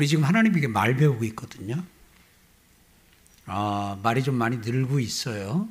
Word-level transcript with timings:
우리 0.00 0.08
지금 0.08 0.24
하나님에게 0.24 0.66
말 0.66 0.96
배우고 0.96 1.24
있거든요. 1.24 1.84
아, 3.44 3.98
말이 4.02 4.22
좀 4.22 4.34
많이 4.34 4.56
늘고 4.56 4.98
있어요. 4.98 5.68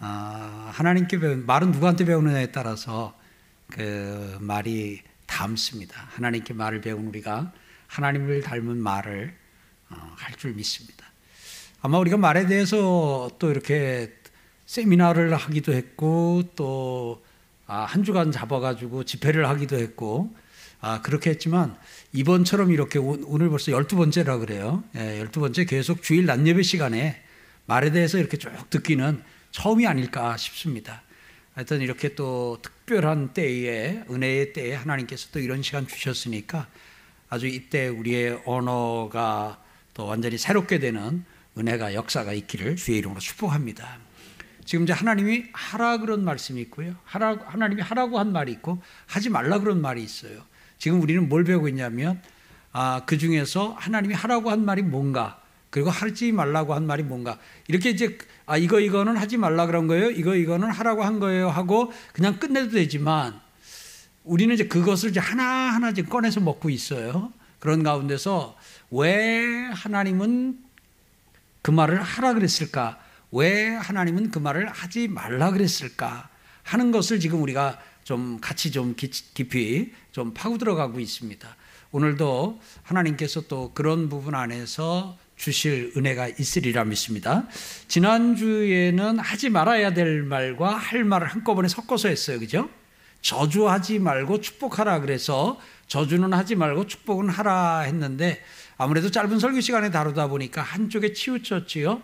아, 0.00 0.72
하나님께 0.74 1.20
배운 1.20 1.46
말은 1.46 1.70
누구한테 1.70 2.04
배우느냐에 2.04 2.50
따라서 2.50 3.16
그 3.70 4.38
말이 4.40 5.02
닮습니다. 5.26 6.04
하나님께 6.08 6.52
말을 6.52 6.80
배운 6.80 7.06
우리가 7.06 7.52
하나님을 7.86 8.42
닮은 8.42 8.76
말을 8.76 9.32
어, 9.90 10.14
할줄 10.16 10.54
믿습니다. 10.54 11.06
아마 11.80 11.98
우리가 11.98 12.16
말에 12.16 12.46
대해서 12.46 13.30
또 13.38 13.52
이렇게 13.52 14.12
세미나를 14.66 15.32
하기도 15.32 15.72
했고 15.72 16.42
또한 16.56 17.20
아, 17.68 18.02
주간 18.04 18.32
잡아가지고 18.32 19.04
집회를 19.04 19.48
하기도 19.48 19.78
했고 19.78 20.34
아, 20.86 21.00
그렇게 21.00 21.30
했지만 21.30 21.74
이번처럼 22.12 22.70
이렇게 22.70 22.98
오늘 22.98 23.48
벌써 23.48 23.72
열두 23.72 23.96
번째라 23.96 24.36
그래요. 24.36 24.84
예, 24.96 25.18
열두 25.18 25.40
번째 25.40 25.64
계속 25.64 26.02
주일 26.02 26.26
낮 26.26 26.46
예배 26.46 26.62
시간에 26.62 27.22
말에 27.64 27.90
대해서 27.90 28.18
이렇게 28.18 28.36
쭉 28.36 28.50
듣기는 28.68 29.22
처음이 29.50 29.86
아닐까 29.86 30.36
싶습니다. 30.36 31.00
하여튼 31.54 31.80
이렇게 31.80 32.14
또 32.14 32.58
특별한 32.60 33.32
때에 33.32 34.02
은혜의 34.10 34.52
때에 34.52 34.74
하나님께서 34.74 35.28
또 35.32 35.40
이런 35.40 35.62
시간 35.62 35.86
주셨으니까 35.86 36.68
아주 37.30 37.46
이때 37.46 37.88
우리의 37.88 38.42
언어가 38.44 39.62
또 39.94 40.04
완전히 40.04 40.36
새롭게 40.36 40.80
되는 40.80 41.24
은혜가 41.56 41.94
역사가 41.94 42.34
있기를 42.34 42.76
주의 42.76 42.98
이름으로 42.98 43.20
축복합니다. 43.20 44.00
지금 44.66 44.84
이제 44.84 44.92
하나님이 44.92 45.44
하라 45.54 45.96
그런 45.96 46.24
말씀이 46.24 46.60
있고요. 46.60 46.94
하라 47.04 47.38
하나님이 47.46 47.80
하라고 47.80 48.18
한 48.18 48.32
말이 48.32 48.52
있고 48.52 48.82
하지 49.06 49.30
말라 49.30 49.60
그런 49.60 49.80
말이 49.80 50.02
있어요. 50.02 50.44
지금 50.84 51.00
우리는 51.00 51.30
뭘 51.30 51.44
배우고 51.44 51.66
있냐면 51.68 52.20
아, 52.70 53.00
그 53.06 53.16
중에서 53.16 53.74
하나님이 53.78 54.12
하라고 54.12 54.50
한 54.50 54.66
말이 54.66 54.82
뭔가 54.82 55.40
그리고 55.70 55.88
하지 55.88 56.30
말라고 56.30 56.74
한 56.74 56.86
말이 56.86 57.02
뭔가 57.02 57.38
이렇게 57.68 57.88
이제 57.88 58.18
아 58.44 58.58
이거 58.58 58.80
이거는 58.80 59.16
하지 59.16 59.38
말라 59.38 59.64
그런 59.64 59.86
거예요. 59.86 60.10
이거 60.10 60.36
이거는 60.36 60.70
하라고 60.70 61.02
한 61.02 61.20
거예요 61.20 61.48
하고 61.48 61.90
그냥 62.12 62.38
끝내도 62.38 62.72
되지만 62.72 63.40
우리는 64.24 64.52
이제 64.52 64.68
그것을 64.68 65.08
이제 65.08 65.20
하나하나 65.20 65.94
지금 65.94 66.10
꺼내서 66.10 66.40
먹고 66.40 66.68
있어요. 66.68 67.32
그런 67.60 67.82
가운데서 67.82 68.54
왜 68.90 69.70
하나님은 69.72 70.58
그 71.62 71.70
말을 71.70 72.02
하라 72.02 72.34
그랬을까? 72.34 72.98
왜 73.32 73.70
하나님은 73.70 74.30
그 74.30 74.38
말을 74.38 74.68
하지 74.68 75.08
말라 75.08 75.50
그랬을까? 75.50 76.28
하는 76.62 76.90
것을 76.92 77.20
지금 77.20 77.40
우리가 77.40 77.78
좀 78.04 78.38
같이 78.40 78.70
좀 78.70 78.94
깊이 78.96 79.92
좀 80.12 80.32
파고 80.32 80.58
들어가고 80.58 81.00
있습니다. 81.00 81.56
오늘도 81.90 82.60
하나님께서 82.82 83.42
또 83.42 83.72
그런 83.72 84.08
부분 84.08 84.34
안에서 84.34 85.18
주실 85.36 85.92
은혜가 85.96 86.28
있으리라 86.38 86.84
믿습니다. 86.84 87.46
지난주에는 87.88 89.18
하지 89.18 89.50
말아야 89.50 89.94
될 89.94 90.22
말과 90.22 90.76
할 90.76 91.04
말을 91.04 91.26
한꺼번에 91.26 91.68
섞어서 91.68 92.08
했어요. 92.08 92.38
그죠? 92.38 92.68
저주하지 93.22 94.00
말고 94.00 94.40
축복하라 94.40 95.00
그래서 95.00 95.58
저주는 95.86 96.32
하지 96.32 96.56
말고 96.56 96.86
축복은 96.86 97.30
하라 97.30 97.80
했는데 97.80 98.42
아무래도 98.76 99.10
짧은 99.10 99.38
설교 99.38 99.60
시간에 99.60 99.90
다루다 99.90 100.26
보니까 100.28 100.62
한쪽에 100.62 101.12
치우쳤지요. 101.12 102.02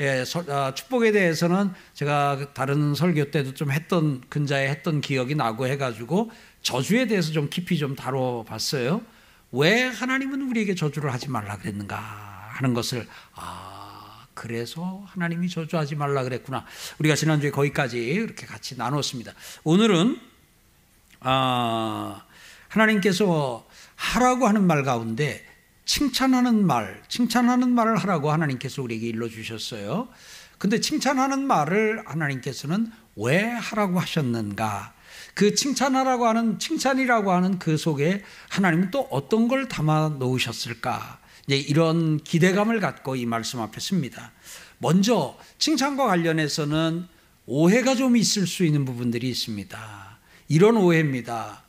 예, 0.00 0.24
서, 0.24 0.42
아, 0.48 0.72
축복에 0.74 1.12
대해서는 1.12 1.72
제가 1.94 2.54
다른 2.54 2.94
설교 2.94 3.30
때도 3.30 3.54
좀 3.54 3.70
했던 3.70 4.22
근자에 4.28 4.68
했던 4.68 5.00
기억이 5.00 5.34
나고 5.34 5.66
해가지고 5.66 6.30
저주에 6.62 7.06
대해서 7.06 7.32
좀 7.32 7.50
깊이 7.50 7.78
좀 7.78 7.94
다뤄봤어요. 7.94 9.02
왜 9.52 9.82
하나님은 9.82 10.48
우리에게 10.48 10.74
저주를 10.74 11.12
하지 11.12 11.28
말라 11.28 11.58
그랬는가 11.58 11.96
하는 11.96 12.72
것을 12.72 13.06
아 13.34 14.26
그래서 14.32 15.02
하나님이 15.08 15.48
저주하지 15.50 15.96
말라 15.96 16.22
그랬구나. 16.22 16.64
우리가 16.98 17.14
지난주에 17.14 17.50
거기까지 17.50 17.98
이렇게 17.98 18.46
같이 18.46 18.78
나눴습니다. 18.78 19.34
오늘은 19.64 20.18
아 21.20 22.24
하나님께서 22.68 23.66
하라고 23.94 24.48
하는 24.48 24.66
말 24.66 24.82
가운데 24.84 25.44
칭찬하는 25.92 26.66
말, 26.66 27.02
칭찬하는 27.06 27.70
말을 27.74 27.98
하라고 27.98 28.32
하나님께서 28.32 28.80
우리에게 28.80 29.08
일러 29.08 29.28
주셨어요. 29.28 30.08
근데 30.56 30.80
칭찬하는 30.80 31.46
말을 31.46 32.04
하나님께서는 32.06 32.90
왜 33.14 33.42
하라고 33.42 34.00
하셨는가? 34.00 34.94
그 35.34 35.54
칭찬하라고 35.54 36.26
하는 36.26 36.58
칭찬이라고 36.58 37.30
하는 37.30 37.58
그 37.58 37.76
속에 37.76 38.22
하나님은 38.48 38.90
또 38.90 39.06
어떤 39.10 39.48
걸 39.48 39.68
담아 39.68 40.16
놓으셨을까? 40.18 41.18
이제 41.46 41.58
이런 41.58 42.16
기대감을 42.16 42.80
갖고 42.80 43.14
이 43.14 43.26
말씀 43.26 43.60
앞에 43.60 43.78
씁니다. 43.78 44.32
먼저 44.78 45.36
칭찬과 45.58 46.06
관련해서는 46.06 47.06
오해가 47.44 47.94
좀 47.96 48.16
있을 48.16 48.46
수 48.46 48.64
있는 48.64 48.86
부분들이 48.86 49.28
있습니다. 49.28 50.18
이런 50.48 50.78
오해입니다. 50.78 51.64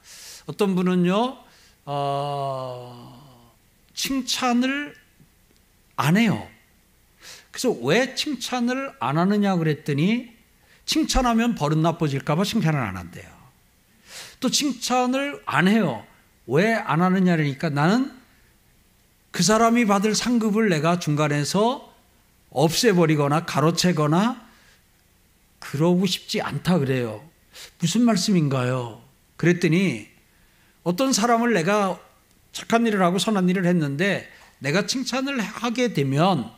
어떤 0.46 0.76
분은요, 0.76 1.38
어, 1.84 3.13
칭찬을 3.94 4.96
안 5.96 6.18
해요. 6.18 6.48
그래서 7.52 7.70
왜 7.72 8.16
칭찬을 8.16 8.94
안 9.00 9.18
하느냐 9.18 9.56
그랬더니 9.56 10.34
칭찬하면 10.86 11.56
버릇 11.56 11.78
나빠질까봐 11.78 12.44
칭찬을 12.44 12.80
안 12.80 12.98
한대요. 12.98 13.32
또 14.40 14.50
칭찬을 14.50 15.42
안 15.46 15.68
해요. 15.68 16.06
왜 16.48 16.74
안 16.74 17.02
하느냐니까 17.02 17.70
나는 17.70 18.12
그 19.32 19.44
사람이 19.44 19.86
받을 19.86 20.14
상급을 20.14 20.70
내가 20.70 21.00
중간에서 21.00 21.94
없애버리거나 22.50 23.46
가로채거나 23.46 24.46
그러고 25.60 26.06
싶지 26.06 26.42
않다 26.42 26.80
그래요. 26.80 27.28
무슨 27.80 28.02
말씀인가요? 28.02 29.02
그랬더니 29.38 30.08
어떤 30.84 31.14
사람을 31.14 31.54
내가 31.54 32.00
착한 32.54 32.88
일을 32.88 33.02
하고 33.02 33.20
선한 33.20 33.50
일을 33.50 33.66
했는데 33.66 34.32
내가 34.60 34.86
칭찬을 34.86 35.42
하게 35.42 35.94
되면 35.94 36.50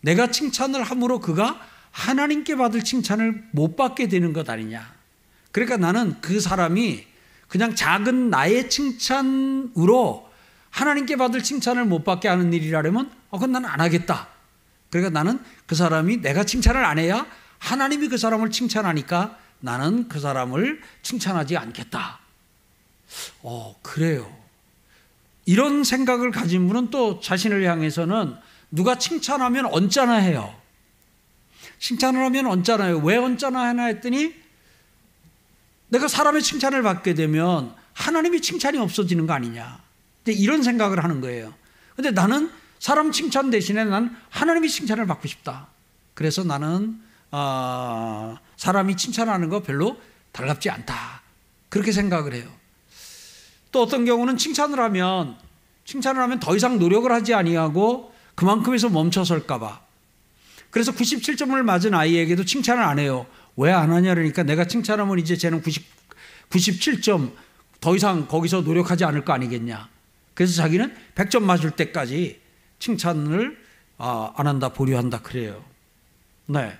내가 0.00 0.30
칭찬을 0.30 0.82
함으로 0.82 1.20
그가 1.20 1.60
하나님께 1.92 2.56
받을 2.56 2.82
칭찬을 2.82 3.44
못 3.52 3.76
받게 3.76 4.08
되는 4.08 4.32
것 4.32 4.50
아니냐. 4.50 4.92
그러니까 5.52 5.76
나는 5.76 6.20
그 6.20 6.40
사람이 6.40 7.06
그냥 7.46 7.76
작은 7.76 8.30
나의 8.30 8.68
칭찬으로 8.68 10.28
하나님께 10.70 11.14
받을 11.14 11.42
칭찬을 11.42 11.84
못 11.84 12.02
받게 12.02 12.26
하는 12.26 12.52
일이라면 12.52 13.12
어, 13.30 13.38
그건 13.38 13.52
나는 13.52 13.68
안 13.68 13.80
하겠다. 13.80 14.28
그러니까 14.90 15.10
나는 15.10 15.38
그 15.66 15.76
사람이 15.76 16.16
내가 16.16 16.44
칭찬을 16.44 16.84
안 16.84 16.98
해야 16.98 17.26
하나님이 17.58 18.08
그 18.08 18.18
사람을 18.18 18.50
칭찬하니까 18.50 19.38
나는 19.60 20.08
그 20.08 20.18
사람을 20.18 20.82
칭찬하지 21.02 21.56
않겠다. 21.56 22.18
어, 23.42 23.76
그래요. 23.82 24.43
이런 25.46 25.84
생각을 25.84 26.30
가진 26.30 26.66
분은 26.68 26.90
또 26.90 27.20
자신을 27.20 27.64
향해서는 27.64 28.34
누가 28.70 28.98
칭찬하면 28.98 29.66
언짢아 29.66 30.14
해요. 30.14 30.54
칭찬을 31.78 32.24
하면 32.24 32.46
언짢아요. 32.46 32.98
왜 32.98 33.16
언짢아 33.16 33.60
하나 33.60 33.86
했더니 33.86 34.34
내가 35.88 36.08
사람의 36.08 36.42
칭찬을 36.42 36.82
받게 36.82 37.14
되면 37.14 37.74
하나님이 37.92 38.40
칭찬이 38.40 38.78
없어지는 38.78 39.26
거 39.26 39.32
아니냐. 39.34 39.80
이런 40.26 40.62
생각을 40.62 41.04
하는 41.04 41.20
거예요. 41.20 41.54
근데 41.94 42.10
나는 42.10 42.50
사람 42.78 43.12
칭찬 43.12 43.50
대신에 43.50 43.84
난 43.84 44.16
하나님이 44.30 44.68
칭찬을 44.68 45.06
받고 45.06 45.28
싶다. 45.28 45.68
그래서 46.14 46.42
나는 46.42 47.00
어, 47.30 48.36
사람이 48.56 48.96
칭찬하는 48.96 49.48
거 49.48 49.62
별로 49.62 50.00
달갑지 50.32 50.70
않다. 50.70 51.22
그렇게 51.68 51.92
생각을 51.92 52.34
해요. 52.34 52.48
또 53.74 53.82
어떤 53.82 54.04
경우는 54.04 54.36
칭찬을 54.36 54.78
하면 54.78 55.36
칭찬을 55.84 56.22
하면 56.22 56.38
더 56.38 56.54
이상 56.54 56.78
노력을 56.78 57.10
하지 57.10 57.34
아니하고 57.34 58.14
그만큼에서 58.36 58.88
멈춰설까 58.88 59.58
봐. 59.58 59.80
그래서 60.70 60.92
97점을 60.92 61.60
맞은 61.60 61.92
아이에게도 61.92 62.44
칭찬을 62.44 62.80
안 62.80 63.00
해요. 63.00 63.26
왜 63.56 63.72
안 63.72 63.90
하냐 63.92 64.14
그러니까 64.14 64.44
내가 64.44 64.64
칭찬하면 64.66 65.18
이제 65.18 65.36
쟤는 65.36 65.60
90, 65.60 65.84
97점 66.50 67.32
더 67.80 67.96
이상 67.96 68.28
거기서 68.28 68.60
노력하지 68.60 69.04
않을 69.06 69.24
거 69.24 69.32
아니겠냐. 69.32 69.88
그래서 70.34 70.54
자기는 70.54 70.94
100점 71.16 71.42
맞을 71.42 71.72
때까지 71.72 72.40
칭찬을 72.78 73.58
아, 73.98 74.32
안 74.36 74.46
한다, 74.46 74.68
보류한다 74.68 75.20
그래요. 75.22 75.64
네. 76.46 76.78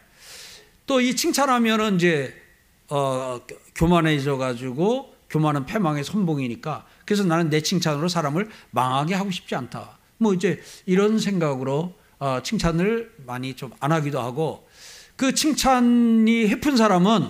또 0.87 1.01
이 1.01 1.17
칭찬하면은 1.17 1.97
이제 1.97 2.41
어, 2.89 3.41
교만해져 3.75 4.37
가지고 4.37 5.14
교만은 5.31 5.67
패망의 5.67 6.05
선봉이니까 6.05 6.87
그래서 7.05 7.25
나는 7.25 7.51
내 7.51 7.61
칭찬으로 7.61 8.09
사람을 8.09 8.49
망하게 8.71 9.15
하고 9.15 9.31
싶지 9.31 9.55
않다. 9.55 9.99
뭐 10.19 10.33
이제 10.35 10.63
이런 10.87 11.19
생각으로 11.19 11.95
어, 12.19 12.41
칭찬을 12.43 13.13
많이 13.27 13.55
좀 13.55 13.73
안 13.81 13.93
하기도 13.93 14.21
하고 14.21 14.69
그 15.17 15.35
칭찬이 15.35 16.49
해픈 16.49 16.77
사람은 16.77 17.29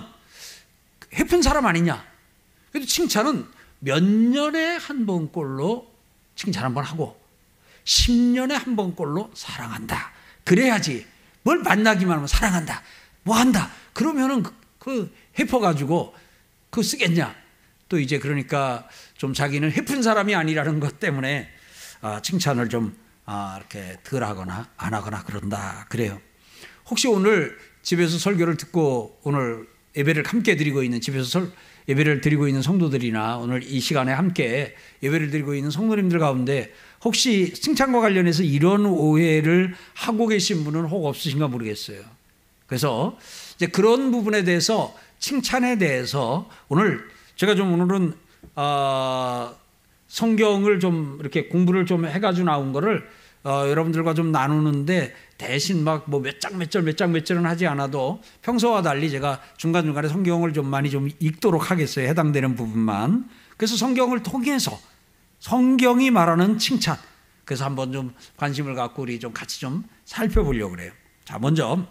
해픈 1.13 1.41
사람 1.41 1.65
아니냐. 1.65 2.03
그래도 2.71 2.87
칭찬은 2.87 3.45
몇 3.79 4.03
년에 4.03 4.77
한 4.77 5.05
번꼴로 5.05 5.91
칭찬 6.35 6.63
한 6.63 6.73
번 6.73 6.83
하고 6.83 7.19
10년에 7.85 8.51
한 8.53 8.75
번꼴로 8.75 9.31
사랑한다. 9.33 10.11
그래야지. 10.43 11.05
뭘 11.43 11.59
만나기만 11.59 12.15
하면 12.15 12.27
사랑한다. 12.27 12.81
뭐 13.23 13.35
한다. 13.37 13.71
그러면은 13.93 14.43
그, 14.43 14.53
그 14.79 15.15
해퍼 15.39 15.59
가지고 15.59 16.15
그 16.69 16.81
쓰겠냐. 16.83 17.35
또 17.89 17.99
이제 17.99 18.19
그러니까 18.19 18.87
좀 19.17 19.33
자기는 19.33 19.71
해픈 19.71 20.01
사람이 20.01 20.35
아니라는 20.35 20.79
것 20.79 20.99
때문에 20.99 21.49
아, 22.01 22.21
칭찬을 22.21 22.69
좀 22.69 22.95
아, 23.25 23.55
이렇게 23.57 23.97
덜 24.03 24.23
하거나 24.23 24.69
안 24.77 24.93
하거나 24.93 25.23
그런다. 25.23 25.85
그래요. 25.89 26.19
혹시 26.89 27.07
오늘 27.07 27.57
집에서 27.81 28.17
설교를 28.17 28.57
듣고 28.57 29.19
오늘 29.23 29.67
예배를 29.95 30.23
함께 30.25 30.55
드리고 30.55 30.83
있는 30.83 31.01
집에서 31.01 31.25
설, 31.25 31.51
예배를 31.87 32.21
드리고 32.21 32.47
있는 32.47 32.61
성도들이나 32.61 33.37
오늘 33.37 33.63
이 33.63 33.79
시간에 33.79 34.11
함께 34.11 34.75
예배를 35.03 35.29
드리고 35.29 35.53
있는 35.53 35.69
성도님들 35.71 36.19
가운데 36.19 36.73
혹시 37.03 37.53
칭찬과 37.53 38.01
관련해서 38.01 38.43
이런 38.43 38.85
오해를 38.85 39.75
하고 39.93 40.27
계신 40.27 40.63
분은 40.63 40.85
혹 40.85 41.05
없으신가 41.05 41.47
모르겠어요. 41.47 42.01
그래서 42.65 43.17
이제 43.55 43.67
그런 43.67 44.11
부분에 44.11 44.43
대해서 44.43 44.95
칭찬에 45.19 45.77
대해서 45.77 46.49
오늘 46.67 47.07
제가 47.35 47.55
좀 47.55 47.73
오늘은 47.73 48.13
어, 48.55 49.55
성경을 50.07 50.79
좀 50.79 51.17
이렇게 51.19 51.47
공부를 51.47 51.85
좀 51.85 52.05
해가지고 52.05 52.45
나온 52.45 52.71
거를 52.71 53.07
어, 53.43 53.67
여러분들과 53.67 54.13
좀 54.13 54.31
나누는데 54.31 55.13
대신 55.37 55.83
막 55.83 56.07
뭐 56.07 56.21
몇 56.21 56.39
장 56.39 56.57
몇 56.57 56.71
절 56.71 56.81
몇 56.83 56.97
장 56.97 57.11
몇 57.11 57.25
절은 57.25 57.45
하지 57.45 57.67
않아도 57.67 58.21
평소와 58.41 58.81
달리 58.81 59.09
제가 59.11 59.41
중간중간에 59.57 60.07
성경을 60.07 60.53
좀 60.53 60.67
많이 60.67 60.89
좀 60.89 61.09
읽도록 61.19 61.69
하겠어요. 61.69 62.07
해당되는 62.07 62.55
부분만. 62.55 63.29
그래서 63.57 63.75
성경을 63.75 64.23
통해서 64.23 64.79
성경이 65.39 66.09
말하는 66.11 66.57
칭찬. 66.57 66.97
그래서 67.43 67.65
한번 67.65 67.91
좀 67.91 68.13
관심을 68.37 68.73
갖고 68.73 69.03
우리 69.03 69.19
좀 69.19 69.33
같이 69.33 69.59
좀 69.59 69.83
살펴보려고 70.05 70.71
그래요. 70.71 70.91
자, 71.25 71.37
먼저 71.37 71.85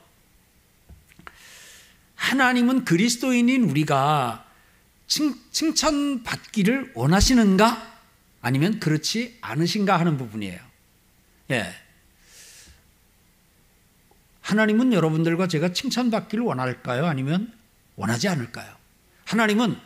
하나님은 2.17 2.85
그리스도인인 2.85 3.71
우리가 3.71 4.45
칭, 5.07 5.35
칭찬받기를 5.51 6.93
원하시는가? 6.95 7.95
아니면 8.41 8.79
그렇지 8.81 9.39
않으신가 9.41 9.99
하는 9.99 10.17
부분이에요. 10.19 10.61
예. 11.51 11.75
하나님은 14.41 14.93
여러분들과 14.93 15.49
제가 15.49 15.73
칭찬받기를 15.73 16.45
원할까요? 16.45 17.07
아니면 17.07 17.53
원하지 17.97 18.29
않을까요? 18.29 18.71
하나님은 19.25 19.77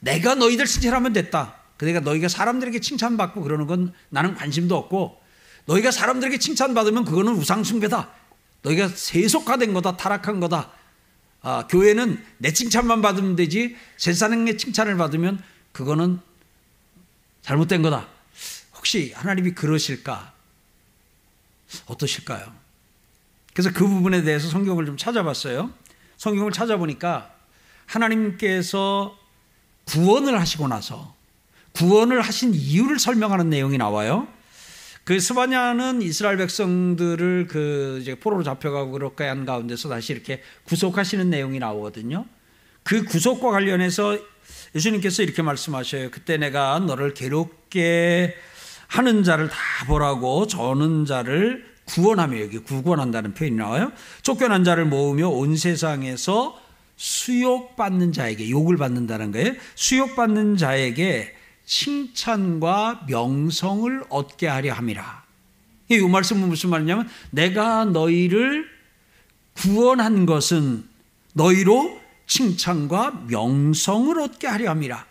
내가 0.00 0.34
너희들 0.34 0.66
칭찬하면 0.66 1.12
됐다. 1.12 1.54
그러니까 1.76 2.00
너희가 2.00 2.28
사람들에게 2.28 2.80
칭찬받고 2.80 3.42
그러는 3.42 3.66
건 3.66 3.92
나는 4.08 4.34
관심도 4.34 4.76
없고 4.76 5.20
너희가 5.66 5.90
사람들에게 5.90 6.38
칭찬받으면 6.38 7.04
그거는 7.04 7.34
우상숭배다. 7.34 8.10
너희가 8.62 8.88
세속화된 8.88 9.72
거다. 9.74 9.96
타락한 9.96 10.40
거다. 10.40 10.72
아, 11.42 11.66
교회는 11.68 12.24
내 12.38 12.52
칭찬만 12.52 13.02
받으면 13.02 13.36
되지 13.36 13.76
세상의 13.96 14.58
칭찬을 14.58 14.96
받으면 14.96 15.42
그거는 15.72 16.20
잘못된 17.42 17.82
거다. 17.82 18.08
혹시 18.74 19.12
하나님이 19.14 19.52
그러실까? 19.52 20.32
어떠실까요? 21.86 22.52
그래서 23.52 23.72
그 23.72 23.86
부분에 23.86 24.22
대해서 24.22 24.48
성경을 24.48 24.86
좀 24.86 24.96
찾아봤어요. 24.96 25.70
성경을 26.16 26.52
찾아보니까 26.52 27.34
하나님께서 27.86 29.16
구원을 29.86 30.38
하시고 30.40 30.68
나서 30.68 31.14
구원을 31.72 32.20
하신 32.20 32.54
이유를 32.54 32.98
설명하는 32.98 33.50
내용이 33.50 33.78
나와요. 33.78 34.28
그 35.06 35.20
스바냐는 35.20 36.02
이스라엘 36.02 36.36
백성들을 36.36 37.46
그 37.48 38.00
이제 38.02 38.16
포로로 38.16 38.42
잡혀가고 38.42 38.90
그렇게 38.90 39.22
한 39.22 39.44
가운데서 39.44 39.88
다시 39.88 40.12
이렇게 40.12 40.42
구속하시는 40.64 41.30
내용이 41.30 41.60
나오거든요. 41.60 42.26
그 42.82 43.04
구속과 43.04 43.52
관련해서 43.52 44.18
예수님께서 44.74 45.22
이렇게 45.22 45.42
말씀하셔요. 45.42 46.10
그때 46.10 46.38
내가 46.38 46.80
너를 46.80 47.14
괴롭게 47.14 48.34
하는 48.88 49.22
자를 49.22 49.48
다 49.48 49.56
보라고 49.86 50.48
저는 50.48 51.04
자를 51.04 51.64
구원하며 51.84 52.40
여기 52.40 52.58
구원한다는 52.58 53.32
표현이 53.34 53.54
나와요. 53.54 53.92
쫓겨난 54.22 54.64
자를 54.64 54.86
모으며 54.86 55.28
온 55.28 55.56
세상에서 55.56 56.60
수욕받는 56.96 58.10
자에게 58.10 58.50
욕을 58.50 58.76
받는다는 58.76 59.30
거예요. 59.30 59.52
수욕받는 59.76 60.56
자에게 60.56 61.35
칭찬과 61.66 63.04
명성을 63.08 64.04
얻게 64.08 64.46
하려 64.46 64.72
함이라. 64.72 65.24
이 65.88 65.98
말씀은 66.00 66.48
무슨 66.48 66.70
말이냐면 66.70 67.08
내가 67.30 67.84
너희를 67.84 68.66
구원한 69.54 70.26
것은 70.26 70.88
너희로 71.34 72.00
칭찬과 72.26 73.26
명성을 73.28 74.18
얻게 74.20 74.46
하려 74.46 74.70
함이라. 74.70 75.06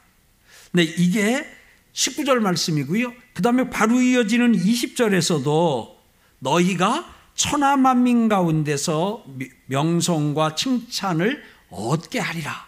네, 0.72 0.84
이게 0.84 1.46
19절 1.94 2.40
말씀이고요. 2.40 3.14
그 3.34 3.42
다음에 3.42 3.70
바로 3.70 4.02
이어지는 4.02 4.54
20절에서도 4.54 5.96
너희가 6.40 7.14
천하 7.36 7.78
만민 7.78 8.28
가운데서 8.28 9.26
명성과 9.68 10.56
칭찬을 10.56 11.44
얻게 11.70 12.20
하리라. 12.20 12.66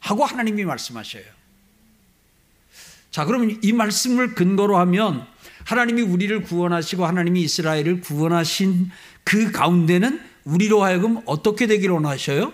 하고 0.00 0.24
하나님이 0.24 0.64
말씀하셔요. 0.64 1.37
자, 3.10 3.24
그러면 3.24 3.58
이 3.62 3.72
말씀을 3.72 4.34
근거로 4.34 4.76
하면 4.78 5.26
하나님이 5.64 6.02
우리를 6.02 6.42
구원하시고 6.42 7.06
하나님이 7.06 7.42
이스라엘을 7.42 8.00
구원하신 8.00 8.90
그 9.24 9.52
가운데는 9.52 10.20
우리로 10.44 10.82
하여금 10.82 11.20
어떻게 11.26 11.66
되기를 11.66 11.94
원하셔요? 11.94 12.52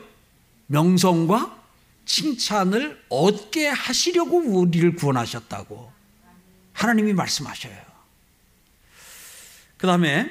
명성과 0.66 1.62
칭찬을 2.06 3.00
얻게 3.08 3.68
하시려고 3.68 4.38
우리를 4.38 4.94
구원하셨다고 4.96 5.92
하나님이 6.72 7.12
말씀하셔요. 7.12 7.74
그 9.76 9.86
다음에 9.86 10.30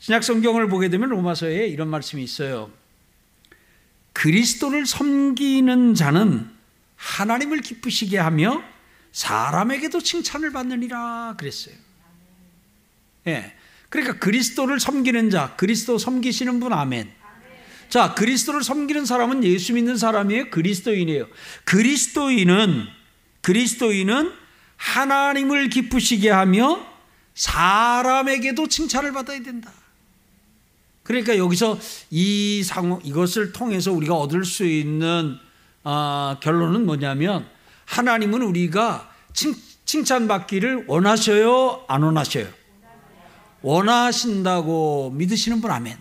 신약 0.00 0.22
성경을 0.22 0.68
보게 0.68 0.88
되면 0.88 1.08
로마서에 1.08 1.66
이런 1.66 1.88
말씀이 1.88 2.22
있어요. 2.22 2.70
그리스도를 4.12 4.86
섬기는 4.86 5.94
자는 5.94 6.50
하나님을 6.96 7.60
기쁘시게 7.60 8.18
하며 8.18 8.62
사람에게도 9.18 10.00
칭찬을 10.00 10.52
받느니라 10.52 11.34
그랬어요. 11.36 11.74
예. 13.26 13.52
그러니까 13.88 14.20
그리스도를 14.20 14.78
섬기는 14.78 15.30
자, 15.30 15.56
그리스도 15.56 15.98
섬기시는 15.98 16.60
분 16.60 16.72
아멘. 16.72 17.10
자, 17.88 18.14
그리스도를 18.14 18.62
섬기는 18.62 19.06
사람은 19.06 19.42
예수 19.42 19.72
믿는 19.72 19.96
사람이에요. 19.96 20.50
그리스도인이에요. 20.50 21.26
그리스도인은 21.64 22.86
그리스도인은 23.40 24.32
하나님을 24.76 25.68
기쁘시게 25.68 26.30
하며 26.30 26.86
사람에게도 27.34 28.68
칭찬을 28.68 29.12
받아야 29.12 29.42
된다. 29.42 29.72
그러니까 31.02 31.36
여기서 31.36 31.80
이 32.12 32.62
상황 32.62 33.00
이것을 33.02 33.52
통해서 33.52 33.90
우리가 33.90 34.14
얻을 34.14 34.44
수 34.44 34.64
있는 34.64 35.38
어, 35.82 36.36
결론은 36.40 36.86
뭐냐면 36.86 37.48
하나님은 37.86 38.42
우리가 38.42 39.07
칭, 39.38 39.54
칭찬받기를 39.84 40.86
원하셔요, 40.88 41.84
안 41.86 42.02
원하셔요? 42.02 42.48
원하신다고 43.62 45.12
믿으시는 45.14 45.60
분 45.60 45.70
아멘. 45.70 45.96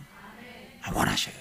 아, 0.82 0.92
원하셔요. 0.92 1.36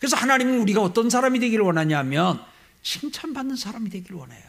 그래서 0.00 0.16
하나님은 0.16 0.58
우리가 0.62 0.82
어떤 0.82 1.08
사람이 1.08 1.38
되기를 1.38 1.64
원하냐면 1.64 2.40
칭찬받는 2.82 3.54
사람이 3.54 3.90
되기를 3.90 4.16
원해요. 4.16 4.42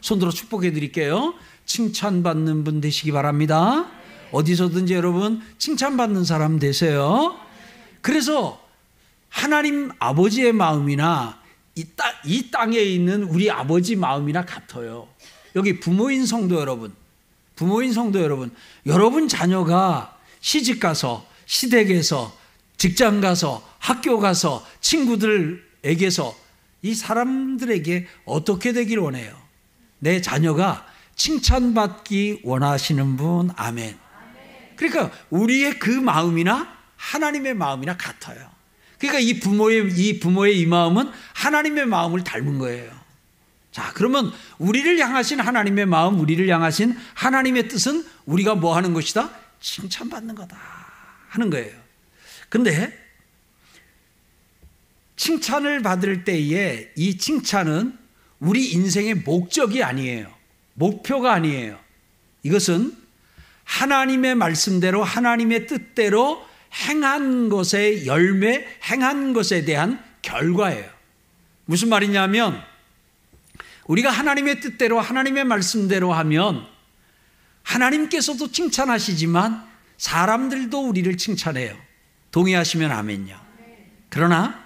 손들어 0.00 0.32
축복해 0.32 0.72
드릴게요. 0.72 1.34
칭찬받는 1.66 2.64
분 2.64 2.80
되시기 2.80 3.12
바랍니다. 3.12 3.86
어디서든지 4.32 4.94
여러분 4.94 5.40
칭찬받는 5.58 6.24
사람 6.24 6.58
되세요. 6.58 7.38
그래서 8.00 8.60
하나님 9.28 9.92
아버지의 10.00 10.52
마음이나 10.52 11.40
이, 11.76 11.84
땅, 11.94 12.10
이 12.24 12.50
땅에 12.50 12.80
있는 12.80 13.22
우리 13.22 13.52
아버지 13.52 13.94
마음이나 13.94 14.44
같아요. 14.44 15.06
여기 15.56 15.80
부모인 15.80 16.26
성도 16.26 16.60
여러분, 16.60 16.94
부모인 17.56 17.92
성도 17.92 18.22
여러분, 18.22 18.50
여러분 18.86 19.28
자녀가 19.28 20.16
시집 20.40 20.80
가서, 20.80 21.26
시댁에서, 21.46 22.36
직장 22.76 23.20
가서, 23.20 23.66
학교 23.78 24.20
가서, 24.20 24.64
친구들에게서 24.80 26.36
이 26.82 26.94
사람들에게 26.94 28.06
어떻게 28.24 28.72
되길 28.72 28.98
원해요? 28.98 29.36
내 29.98 30.20
자녀가 30.20 30.86
칭찬받기 31.16 32.42
원하시는 32.44 33.16
분, 33.16 33.50
아멘. 33.56 33.98
그러니까 34.76 35.10
우리의 35.30 35.80
그 35.80 35.90
마음이나 35.90 36.72
하나님의 36.96 37.54
마음이나 37.54 37.96
같아요. 37.96 38.48
그러니까 38.98 39.20
이 39.20 39.40
부모의 39.40 39.92
이 39.96 40.20
부모의 40.20 40.60
이 40.60 40.66
마음은 40.66 41.10
하나님의 41.34 41.86
마음을 41.86 42.22
닮은 42.22 42.58
거예요. 42.58 42.97
자, 43.78 43.92
그러면 43.94 44.32
우리를 44.58 44.98
향하신 44.98 45.38
하나님의 45.38 45.86
마음, 45.86 46.18
우리를 46.18 46.48
향하신 46.48 46.98
하나님의 47.14 47.68
뜻은 47.68 48.04
우리가 48.26 48.56
뭐 48.56 48.74
하는 48.74 48.92
것이다? 48.92 49.30
칭찬받는 49.60 50.34
거다 50.34 50.58
하는 51.28 51.48
거예요. 51.48 51.78
근데 52.48 52.92
칭찬을 55.14 55.82
받을 55.82 56.24
때에 56.24 56.90
이 56.96 57.18
칭찬은 57.18 57.96
우리 58.40 58.72
인생의 58.72 59.14
목적이 59.14 59.84
아니에요. 59.84 60.28
목표가 60.74 61.32
아니에요. 61.34 61.78
이것은 62.42 62.92
하나님의 63.62 64.34
말씀대로 64.34 65.04
하나님의 65.04 65.68
뜻대로 65.68 66.44
행한 66.74 67.48
것의 67.48 68.06
열매, 68.06 68.66
행한 68.90 69.34
것에 69.34 69.64
대한 69.64 70.02
결과예요. 70.22 70.90
무슨 71.64 71.90
말이냐면 71.90 72.60
우리가 73.88 74.10
하나님의 74.10 74.60
뜻대로 74.60 75.00
하나님의 75.00 75.44
말씀대로 75.44 76.12
하면 76.12 76.66
하나님께서도 77.62 78.52
칭찬하시지만 78.52 79.66
사람들도 79.96 80.88
우리를 80.88 81.16
칭찬해요. 81.16 81.76
동의하시면 82.30 82.92
아멘요. 82.92 83.38
그러나 84.10 84.62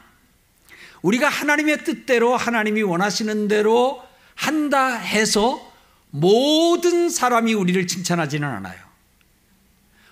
우리가 1.00 1.28
하나님의 1.28 1.84
뜻대로 1.84 2.36
하나님이 2.36 2.82
원하시는 2.82 3.48
대로 3.48 4.02
한다 4.34 4.94
해서 4.94 5.72
모든 6.10 7.08
사람이 7.08 7.54
우리를 7.54 7.86
칭찬하지는 7.86 8.46
않아요. 8.46 8.80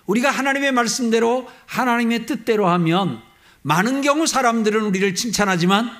우리가 0.05 0.31
하나님의 0.31 0.71
말씀대로 0.71 1.49
하나님의 1.65 2.25
뜻대로 2.25 2.67
하면 2.67 3.21
많은 3.61 4.01
경우 4.01 4.25
사람들은 4.25 4.81
우리를 4.81 5.15
칭찬하지만 5.15 5.91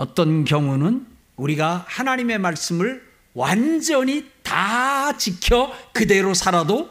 어떤 0.00 0.46
경우는 0.46 1.06
우리가 1.36 1.84
하나님의 1.86 2.38
말씀을 2.38 3.06
완전히 3.34 4.24
다 4.42 5.18
지켜 5.18 5.76
그대로 5.92 6.32
살아도 6.32 6.88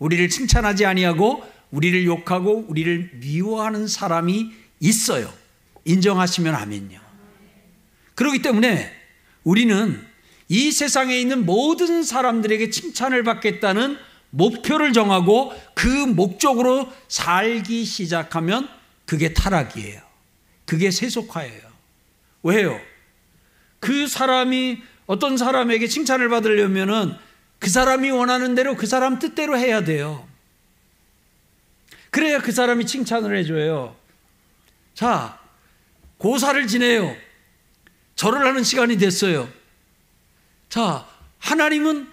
우리를 0.00 0.28
칭찬하지 0.28 0.84
아니하고 0.84 1.44
우리를 1.70 2.04
욕하고 2.06 2.64
우리를 2.66 3.12
미워하는 3.20 3.86
사람이 3.86 4.50
있어요. 4.80 5.32
인정하시면 5.84 6.52
아멘요. 6.52 6.98
그렇기 8.16 8.42
때문에 8.42 8.90
우리는 9.44 10.04
이 10.48 10.72
세상에 10.72 11.16
있는 11.20 11.46
모든 11.46 12.02
사람들에게 12.02 12.70
칭찬을 12.70 13.22
받겠다는 13.22 13.96
목표를 14.30 14.92
정하고 14.92 15.52
그 15.74 15.86
목적으로 15.86 16.92
살기 17.06 17.84
시작하면 17.84 18.68
그게 19.06 19.34
타락이에요. 19.34 20.00
그게 20.66 20.90
세속화예요. 20.90 21.69
왜요? 22.42 22.80
그 23.78 24.06
사람이 24.06 24.82
어떤 25.06 25.36
사람에게 25.36 25.86
칭찬을 25.88 26.28
받으려면은 26.28 27.14
그 27.58 27.68
사람이 27.68 28.10
원하는 28.10 28.54
대로 28.54 28.76
그 28.76 28.86
사람 28.86 29.18
뜻대로 29.18 29.56
해야 29.56 29.82
돼요. 29.84 30.26
그래야 32.10 32.40
그 32.40 32.52
사람이 32.52 32.86
칭찬을 32.86 33.36
해줘요. 33.36 33.96
자, 34.94 35.38
고사를 36.18 36.66
지내요. 36.66 37.16
절을 38.16 38.46
하는 38.46 38.62
시간이 38.62 38.98
됐어요. 38.98 39.48
자, 40.68 41.06
하나님은 41.38 42.08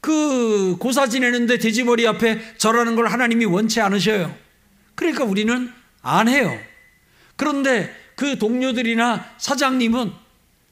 그 0.00 0.76
고사 0.78 1.08
지내는데 1.08 1.58
돼지머리 1.58 2.06
앞에 2.06 2.56
절하는 2.58 2.96
걸 2.96 3.06
하나님이 3.06 3.44
원치 3.44 3.80
않으셔요. 3.80 4.36
그러니까 4.94 5.24
우리는 5.24 5.72
안 6.02 6.28
해요. 6.28 6.58
그런데 7.36 7.94
그 8.22 8.38
동료들이나 8.38 9.34
사장님은 9.36 10.12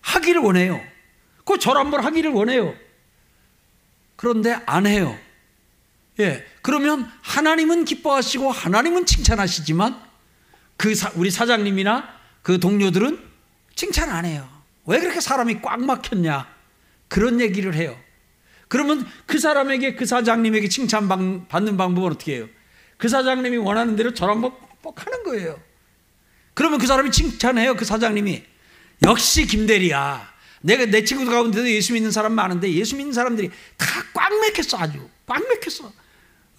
하기를 0.03 0.41
원해요. 0.41 0.81
그절 1.45 1.79
한번 1.79 2.05
하기를 2.05 2.31
원해요. 2.31 2.77
그런데 4.15 4.57
안 4.67 4.87
해요. 4.87 5.19
예. 6.21 6.47
그러면 6.63 7.11
하나님은 7.23 7.87
기뻐하시고 7.87 8.53
하나님은 8.53 9.05
칭찬하시지만 9.05 10.01
그 10.77 10.95
사, 10.95 11.11
우리 11.17 11.33
사장님이나 11.33 12.09
그 12.43 12.61
동료들은 12.61 13.19
칭찬 13.75 14.11
안 14.11 14.27
해요. 14.27 14.49
왜 14.87 15.01
그렇게 15.01 15.21
사람이 15.21 15.61
꽉 15.61 15.81
막혔냐? 15.81 16.47
그런 17.09 17.41
얘기를 17.41 17.75
해요. 17.75 17.99
그러면 18.69 19.05
그 19.27 19.41
사람에게 19.41 19.97
그 19.97 20.07
사장님에게 20.07 20.69
칭찬 20.69 21.09
받는 21.09 21.77
방법은 21.77 22.13
어떻게 22.13 22.37
해요? 22.37 22.49
그 22.97 23.09
사장님이 23.09 23.57
원하는 23.57 23.97
대로 23.97 24.15
저랑 24.15 24.41
뻑뻑 24.41 25.05
하는 25.05 25.25
거예요. 25.25 25.70
그러면 26.61 26.79
그 26.79 26.87
사람이 26.87 27.11
칭찬해요. 27.11 27.75
그 27.75 27.87
사장님이. 27.87 28.45
역시 29.07 29.47
김대리야. 29.47 30.31
내가 30.61 30.85
내 30.85 31.05
친구들 31.05 31.33
가운데도 31.33 31.71
예수 31.71 31.95
믿는 31.95 32.11
사람 32.11 32.35
많은데 32.35 32.71
예수 32.75 32.97
믿는 32.97 33.15
사람들이 33.15 33.51
다꽉 33.79 34.35
막혔어 34.35 34.77
아주. 34.77 35.09
꽉 35.25 35.43
막혔어. 35.43 35.91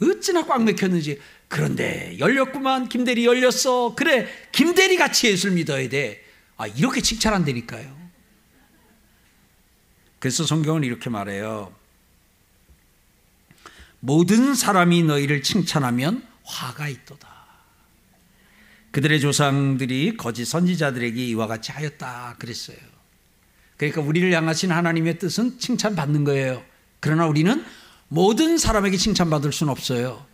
어찌나 0.02 0.44
꽉 0.48 0.64
막혔는지. 0.64 1.22
그런데 1.48 2.18
열렸구만 2.18 2.90
김대리 2.90 3.28
열렸어. 3.28 3.94
그래 3.94 4.28
김대리 4.52 4.98
같이 4.98 5.28
예수를 5.28 5.54
믿어야 5.54 5.88
돼. 5.88 6.26
아 6.58 6.66
이렇게 6.66 7.00
칭찬한다니까요. 7.00 7.96
그래서 10.18 10.48
성경은 10.48 10.84
이렇게 10.84 11.12
말해요. 11.12 11.76
모든 14.00 14.56
사람이 14.56 15.04
너희를 15.04 15.44
칭찬하면 15.44 16.28
화가 16.44 16.88
있도다. 16.88 17.31
그들의 18.92 19.20
조상들이 19.22 20.18
거짓 20.18 20.46
선지자들에게 20.46 21.26
이와 21.28 21.48
같이 21.48 21.72
하였다 21.72 22.36
그랬어요. 22.40 22.78
그러니까 23.78 24.02
우리를 24.02 24.32
향하신 24.32 24.72
하나님의 24.72 25.18
뜻은 25.18 25.58
칭찬받는 25.58 26.24
거예요. 26.24 26.64
그러나 27.00 27.26
우리는 27.26 27.64
모든 28.10 28.58
사람에게 28.58 28.98
칭찬받을 28.98 29.52
수는 29.52 29.72
없어요. 29.72 30.26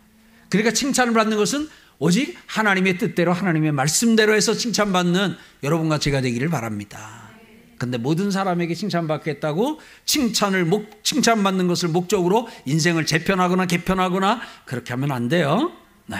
그러니까 0.50 0.72
칭찬을 0.72 1.14
받는 1.14 1.36
것은 1.36 1.68
오직 1.98 2.36
하나님의 2.46 2.98
뜻대로 2.98 3.32
하나님의 3.32 3.72
말씀대로 3.72 4.34
해서 4.34 4.54
칭찬받는 4.54 5.36
여러분과 5.62 5.98
제가 5.98 6.20
되기를 6.20 6.48
바랍니다. 6.48 7.30
근데 7.78 7.96
모든 7.96 8.30
사람에게 8.30 8.74
칭찬받겠다고 8.74 9.80
칭찬을 10.04 10.64
목, 10.64 11.04
칭찬받는 11.04 11.68
것을 11.68 11.88
목적으로 11.88 12.48
인생을 12.66 13.06
재편하거나 13.06 13.66
개편하거나 13.66 14.40
그렇게 14.64 14.92
하면 14.92 15.12
안 15.12 15.28
돼요. 15.28 15.72
네. 16.06 16.16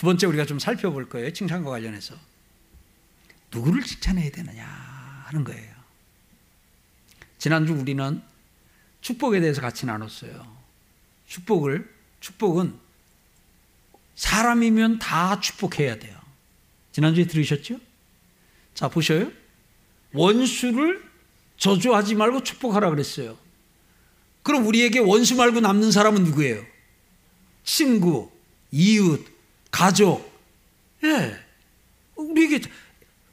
두 0.00 0.06
번째 0.06 0.28
우리가 0.28 0.46
좀 0.46 0.58
살펴볼 0.58 1.10
거예요. 1.10 1.30
칭찬과 1.30 1.68
관련해서. 1.68 2.14
누구를 3.52 3.82
칭찬해야 3.82 4.30
되느냐 4.30 4.64
하는 5.26 5.44
거예요. 5.44 5.74
지난주 7.36 7.74
우리는 7.74 8.22
축복에 9.02 9.40
대해서 9.40 9.60
같이 9.60 9.84
나눴어요. 9.84 10.56
축복을 11.26 11.86
축복은 12.20 12.78
사람이면 14.14 15.00
다 15.00 15.38
축복해야 15.38 15.98
돼요. 15.98 16.18
지난주에 16.92 17.26
들으셨죠? 17.26 17.78
자, 18.72 18.88
보셔요. 18.88 19.30
원수를 20.14 21.06
저주하지 21.58 22.14
말고 22.14 22.42
축복하라 22.42 22.88
그랬어요. 22.88 23.36
그럼 24.44 24.66
우리에게 24.66 25.00
원수 25.00 25.36
말고 25.36 25.60
남는 25.60 25.92
사람은 25.92 26.24
누구예요? 26.24 26.64
친구, 27.64 28.30
이웃, 28.70 29.29
가족. 29.70 30.30
예. 31.04 31.36
우리에게 32.16 32.60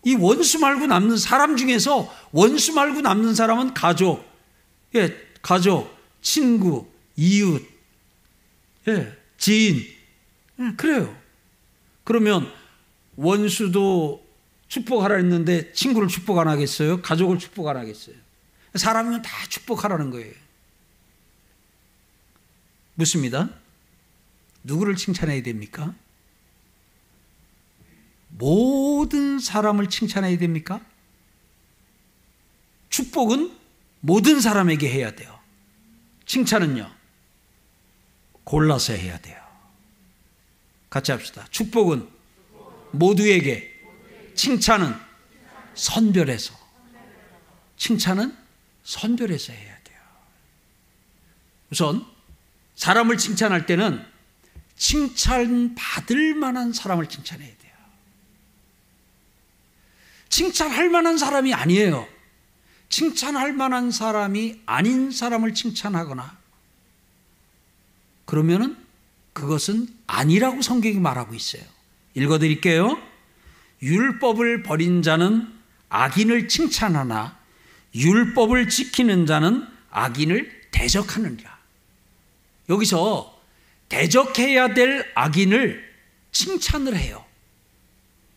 이 0.06 0.16
원수 0.16 0.60
말고 0.60 0.88
남는 0.88 1.18
사람 1.18 1.58
중에서 1.58 2.14
원수 2.32 2.74
말고 2.74 3.02
남는 3.02 3.36
사람은 3.36 3.74
가족. 3.74 4.26
예, 4.96 5.14
가족, 5.42 5.94
친구, 6.22 6.88
이웃, 7.16 7.68
예, 8.88 9.18
지인. 9.38 9.86
예, 10.60 10.72
그래요. 10.78 11.16
그러면 12.04 12.50
원수도 13.18 14.26
축복하라 14.70 15.16
했는데 15.16 15.74
친구를 15.74 16.08
축복 16.08 16.40
안 16.40 16.48
하겠어요? 16.48 17.02
가족을 17.02 17.40
축복 17.40 17.68
안 17.68 17.78
하겠어요? 17.78 18.16
사람이면 18.76 19.22
다 19.24 19.32
축복하라는 19.50 20.12
거예요. 20.12 20.34
묻습니다. 22.96 23.50
누구를 24.64 24.96
칭찬해야 24.96 25.44
됩니까? 25.44 25.94
모든 28.30 29.40
사람을 29.40 29.90
칭찬해야 29.90 30.38
됩니까? 30.38 30.82
축복은 32.90 33.56
모든 34.02 34.40
사람에게 34.40 34.90
해야 34.90 35.12
돼요. 35.16 35.38
칭찬은요? 36.26 36.92
골라서 38.44 38.94
해야 38.94 39.20
돼요. 39.20 39.42
같이 40.90 41.12
합시다. 41.12 41.46
축복은 41.52 42.08
모두에게, 42.92 43.74
칭찬은 44.36 44.94
선별해서, 45.74 46.58
칭찬은 47.76 48.36
선별해서 48.84 49.54
해야 49.54 49.78
돼요. 49.84 50.00
우선 51.72 52.06
사람을 52.76 53.18
칭찬할 53.18 53.66
때는 53.66 54.06
칭찬받을 54.78 56.36
만한 56.36 56.72
사람을 56.72 57.08
칭찬해야 57.10 57.48
돼요. 57.48 57.57
칭찬할 60.30 60.90
만한 60.90 61.18
사람이 61.18 61.54
아니에요. 61.54 62.08
칭찬할 62.90 63.54
만한 63.54 63.92
사람이 63.92 64.62
아닌 64.66 65.12
사람을 65.12 65.54
칭찬하거나 65.54 66.38
그러면은 68.26 68.78
그것은 69.34 69.88
아니라고 70.08 70.62
성경이 70.62 70.96
말하고 70.96 71.34
있어요. 71.34 71.64
읽어 72.16 72.40
드릴게요. 72.40 73.02
율법을 73.82 74.64
버린 74.64 75.02
자는 75.02 75.54
악인을 75.90 76.48
칭찬하나 76.48 77.38
율법을 77.94 78.70
지키는 78.70 79.26
자는 79.26 79.68
악인을 79.92 80.70
대적하느니라. 80.72 81.58
여기서 82.70 83.42
대적해야 83.90 84.74
될 84.74 85.10
악인을 85.16 85.88
칭찬을 86.32 86.98
해요. 86.98 87.26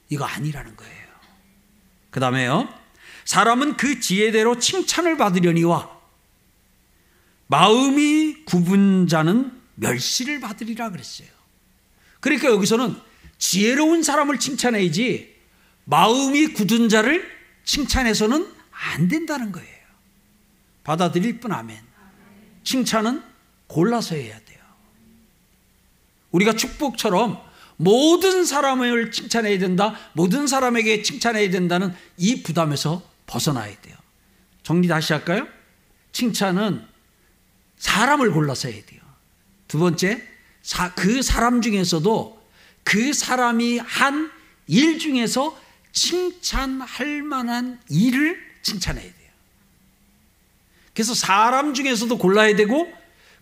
이거 0.09 0.25
아니라는 0.25 0.76
거예요. 0.76 1.00
그 2.11 2.21
다음에요. 2.21 2.69
사람은 3.25 3.76
그 3.76 4.00
지혜대로 4.00 4.59
칭찬을 4.59 5.17
받으려니와 5.17 5.99
마음이 7.47 8.45
굽은 8.45 9.07
자는 9.09 9.52
멸시를 9.76 10.40
받으리라 10.40 10.90
그랬어요. 10.90 11.29
그러니까 12.21 12.49
여기서는 12.49 12.97
지혜로운 13.38 14.02
사람을 14.02 14.38
칭찬해야지 14.38 15.35
마음이 15.85 16.49
굳은 16.49 16.88
자를 16.88 17.29
칭찬해서는 17.64 18.52
안 18.71 19.09
된다는 19.09 19.52
거예요. 19.52 19.81
받아들일 20.85 21.40
뿐 21.40 21.52
아멘. 21.52 21.79
칭찬은 22.64 23.23
골라서 23.67 24.14
해야 24.14 24.38
돼요. 24.40 24.59
우리가 26.31 26.52
축복처럼 26.52 27.40
모든 27.80 28.44
사람을 28.44 29.10
칭찬해야 29.10 29.58
된다, 29.58 29.96
모든 30.12 30.46
사람에게 30.46 31.02
칭찬해야 31.02 31.50
된다는 31.50 31.94
이 32.18 32.42
부담에서 32.42 33.02
벗어나야 33.26 33.75
돼요. 33.80 33.96
정리 34.62 34.87
다시 34.87 35.12
할까요? 35.14 35.49
칭찬은 36.12 36.84
사람을 37.78 38.32
골라서 38.32 38.68
해야 38.68 38.84
돼요. 38.84 39.00
두 39.66 39.78
번째, 39.78 40.22
그 40.96 41.22
사람 41.22 41.62
중에서도 41.62 42.42
그 42.84 43.12
사람이 43.12 43.78
한 43.78 44.30
일 44.70 45.00
중에서 45.00 45.60
칭찬할 45.90 47.22
만한 47.22 47.80
일을 47.88 48.40
칭찬해야 48.62 49.02
돼요. 49.02 49.30
그래서 50.94 51.12
사람 51.12 51.75
중에서도 51.75 52.16
골라야 52.18 52.54
되고 52.54 52.88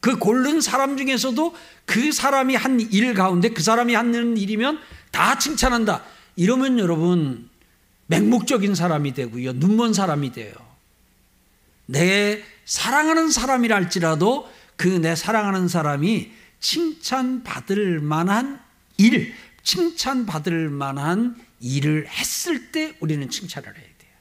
그 0.01 0.19
고른 0.19 0.61
사람 0.61 0.97
중에서도 0.97 1.55
그 1.87 2.13
사람이 2.13 2.55
한 2.55 2.79
일 2.81 3.15
가운데 3.15 3.49
그 3.51 3.63
사람이 3.63 3.95
하는 3.95 4.37
일이면 4.37 4.79
다 5.11 5.39
칭찬한다. 5.39 6.05
이러면 6.37 6.79
여러분 6.79 7.49
맹목적인 8.07 8.75
사람이 8.75 9.15
되고요. 9.15 9.55
눈먼 9.55 9.93
사람이 9.93 10.33
돼요. 10.33 10.53
내 11.87 12.43
사랑하는 12.65 13.31
사람이라 13.31 13.75
할지라도 13.77 14.49
그 14.77 14.89
내 15.01 15.17
사랑하는 15.17 15.67
사람이 15.69 16.31
칭찬받을 16.61 18.01
만한 18.01 18.61
일, 18.97 19.35
칭찬받을 19.63 20.69
만한 20.71 21.37
일을 21.61 22.07
했을 22.09 22.71
때 22.71 22.95
우리는 23.01 23.29
칭찬을 23.29 23.69
해야 23.69 23.75
돼요. 23.75 24.13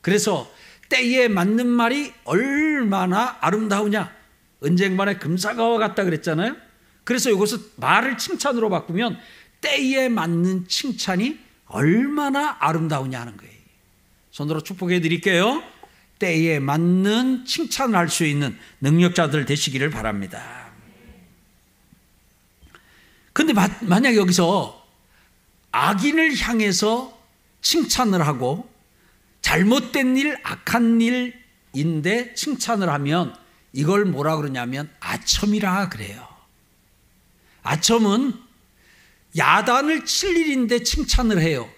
그래서 0.00 0.50
때에 0.88 1.26
맞는 1.28 1.66
말이 1.66 2.12
얼마나 2.24 3.38
아름다우냐. 3.40 4.21
은쟁반에 4.64 5.18
금사과와 5.18 5.78
같다 5.78 6.04
그랬잖아요. 6.04 6.56
그래서 7.04 7.30
이것을 7.30 7.58
말을 7.76 8.18
칭찬으로 8.18 8.70
바꾸면 8.70 9.18
때에 9.60 10.08
맞는 10.08 10.68
칭찬이 10.68 11.38
얼마나 11.66 12.56
아름다우냐 12.60 13.20
하는 13.20 13.36
거예요. 13.36 13.52
손으로 14.30 14.62
축복해 14.62 15.00
드릴게요. 15.00 15.62
때에 16.18 16.60
맞는 16.60 17.44
칭찬을 17.44 17.96
할 17.96 18.08
수 18.08 18.24
있는 18.24 18.56
능력자들 18.80 19.44
되시기를 19.44 19.90
바랍니다. 19.90 20.70
근데 23.32 23.52
만약 23.80 24.14
여기서 24.14 24.86
악인을 25.72 26.38
향해서 26.38 27.18
칭찬을 27.62 28.26
하고 28.26 28.70
잘못된 29.40 30.16
일, 30.16 30.38
악한 30.42 31.00
일인데 31.00 32.34
칭찬을 32.34 32.88
하면 32.88 33.34
이걸 33.72 34.04
뭐라 34.04 34.36
그러냐면 34.36 34.90
아첨이라 35.00 35.88
그래요. 35.88 36.26
아첨은 37.62 38.34
야단을 39.36 40.04
칠 40.04 40.36
일인데 40.36 40.82
칭찬을 40.82 41.40
해요. 41.40 41.68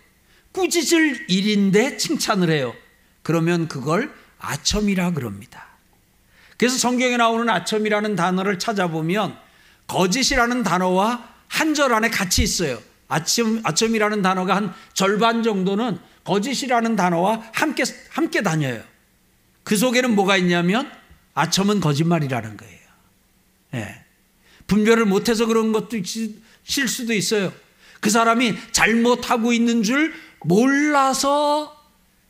꾸짖을 0.52 1.26
일인데 1.28 1.96
칭찬을 1.96 2.50
해요. 2.50 2.74
그러면 3.22 3.68
그걸 3.68 4.12
아첨이라 4.38 5.12
그럽니다. 5.12 5.66
그래서 6.56 6.78
성경에 6.78 7.16
나오는 7.16 7.48
아첨이라는 7.48 8.16
단어를 8.16 8.58
찾아보면 8.58 9.36
거짓이라는 9.86 10.62
단어와 10.62 11.34
한 11.48 11.74
절 11.74 11.92
안에 11.92 12.10
같이 12.10 12.42
있어요. 12.42 12.80
아첨, 13.06 13.60
아첨이라는 13.64 14.22
단어가 14.22 14.56
한 14.56 14.74
절반 14.92 15.42
정도는 15.44 15.98
거짓이라는 16.24 16.96
단어와 16.96 17.42
함께, 17.52 17.84
함께 18.10 18.42
다녀요. 18.42 18.82
그 19.62 19.76
속에는 19.76 20.14
뭐가 20.14 20.36
있냐면 20.38 20.90
아첨은 21.34 21.80
거짓말이라는 21.80 22.56
거예요. 22.56 22.80
예. 23.74 24.04
분별을 24.66 25.04
못해서 25.04 25.46
그런 25.46 25.72
것도 25.72 25.96
있을 25.96 26.88
수도 26.88 27.12
있어요. 27.12 27.52
그 28.00 28.10
사람이 28.10 28.54
잘못하고 28.72 29.52
있는 29.52 29.82
줄 29.82 30.14
몰라서 30.42 31.74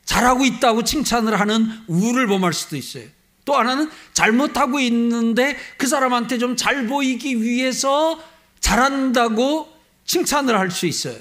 잘하고 0.05 0.45
있다고 0.45 0.85
칭찬을 0.85 1.39
하는 1.39 1.67
우를 1.87 2.27
범할 2.27 2.53
수도 2.53 2.77
있어요. 2.77 3.05
또 3.45 3.55
하나는 3.57 3.91
잘못하고 4.13 4.81
있는데 4.81 5.57
그 5.77 5.87
사람한테 5.87 6.39
좀 6.39 6.57
잘 6.57 6.87
보이기 6.87 7.43
위해서 7.43 8.23
잘한다고 8.61 9.69
칭찬을 10.07 10.59
할 10.59 10.71
수 10.71 10.87
있어요. 10.87 11.17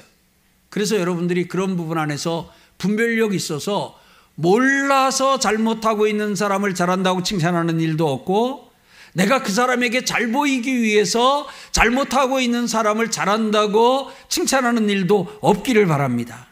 그래서 0.69 0.97
여러분들이 0.97 1.47
그런 1.47 1.75
부분 1.77 1.97
안에서 1.97 2.51
분별력이 2.77 3.35
있어서 3.35 3.99
몰라서 4.35 5.39
잘못하고 5.39 6.07
있는 6.07 6.35
사람을 6.35 6.73
잘한다고 6.75 7.23
칭찬하는 7.23 7.79
일도 7.79 8.11
없고 8.11 8.71
내가 9.13 9.43
그 9.43 9.51
사람에게 9.51 10.05
잘 10.05 10.31
보이기 10.31 10.81
위해서 10.81 11.47
잘못하고 11.71 12.39
있는 12.39 12.67
사람을 12.67 13.11
잘한다고 13.11 14.11
칭찬하는 14.27 14.89
일도 14.89 15.37
없기를 15.41 15.85
바랍니다. 15.85 16.47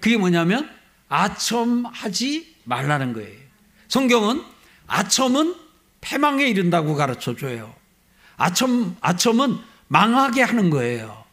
그게 0.00 0.16
뭐냐면 0.16 0.70
아첨하지 1.08 2.54
말라는 2.64 3.12
거예요. 3.14 3.36
성경은 3.88 4.42
아첨은 4.86 5.54
패망에 6.00 6.46
이른다고 6.46 6.94
가르쳐 6.94 7.34
줘요. 7.34 7.74
아첨, 8.36 8.96
아첨은 9.00 9.58
망하게 9.88 10.42
하는 10.42 10.70
거예요. 10.70 11.24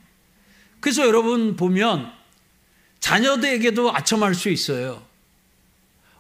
그래서 0.80 1.06
여러분 1.06 1.56
보면 1.56 2.12
자녀들에게도 3.00 3.96
아첨할 3.96 4.34
수 4.34 4.50
있어요. 4.50 5.04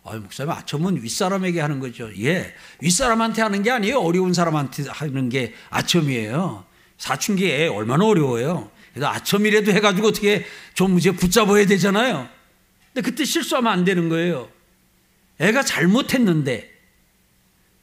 아, 0.04 0.16
목사님, 0.16 0.52
아첨은 0.52 1.04
윗사람에게 1.04 1.60
하는 1.60 1.80
거죠. 1.80 2.10
예. 2.24 2.54
윗사람한테 2.82 3.42
하는 3.42 3.62
게 3.62 3.70
아니에요. 3.72 4.00
어려운 4.00 4.34
사람한테 4.34 4.86
하는 4.90 5.30
게 5.30 5.54
아첨이에요. 5.70 6.66
사춘기 6.98 7.50
애 7.50 7.68
얼마나 7.68 8.06
어려워요. 8.06 8.72
그래서 8.94 9.08
아첨이라도 9.08 9.72
해가지고 9.72 10.08
어떻게 10.10 10.46
좀 10.74 10.98
이제 10.98 11.12
붙잡아야 11.12 11.66
되잖아요. 11.66 12.28
근데 12.94 13.10
그때 13.10 13.24
실수하면 13.24 13.72
안 13.72 13.86
되는 13.86 14.10
거예요. 14.10 14.50
애가 15.40 15.64
잘못했는데, 15.64 16.70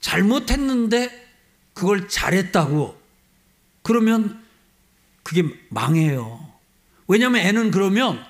잘못했는데 0.00 1.26
그걸 1.72 2.08
잘했다고 2.08 3.00
그러면 3.82 4.44
그게 5.22 5.42
망해요. 5.70 6.46
왜냐하면 7.06 7.40
애는 7.40 7.70
그러면 7.70 8.22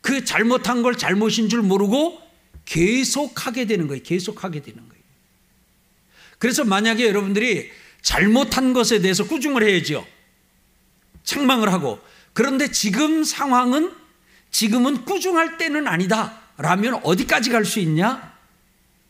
그 0.00 0.24
잘못한 0.24 0.82
걸 0.82 0.96
잘못인 0.96 1.48
줄 1.48 1.62
모르고 1.62 2.25
계속하게 2.66 3.64
되는 3.64 3.88
거예요. 3.88 4.02
계속하게 4.02 4.60
되는 4.60 4.86
거예요. 4.86 5.02
그래서 6.38 6.64
만약에 6.64 7.06
여러분들이 7.06 7.70
잘못한 8.02 8.72
것에 8.74 9.00
대해서 9.00 9.26
꾸중을 9.26 9.62
해야죠. 9.66 10.06
책망을 11.24 11.72
하고 11.72 11.98
그런데 12.34 12.70
지금 12.70 13.24
상황은 13.24 13.92
지금은 14.50 15.04
꾸중할 15.04 15.56
때는 15.58 15.86
아니다. 15.86 16.40
라면 16.58 17.00
어디까지 17.02 17.50
갈 17.50 17.64
수 17.64 17.80
있냐? 17.80 18.34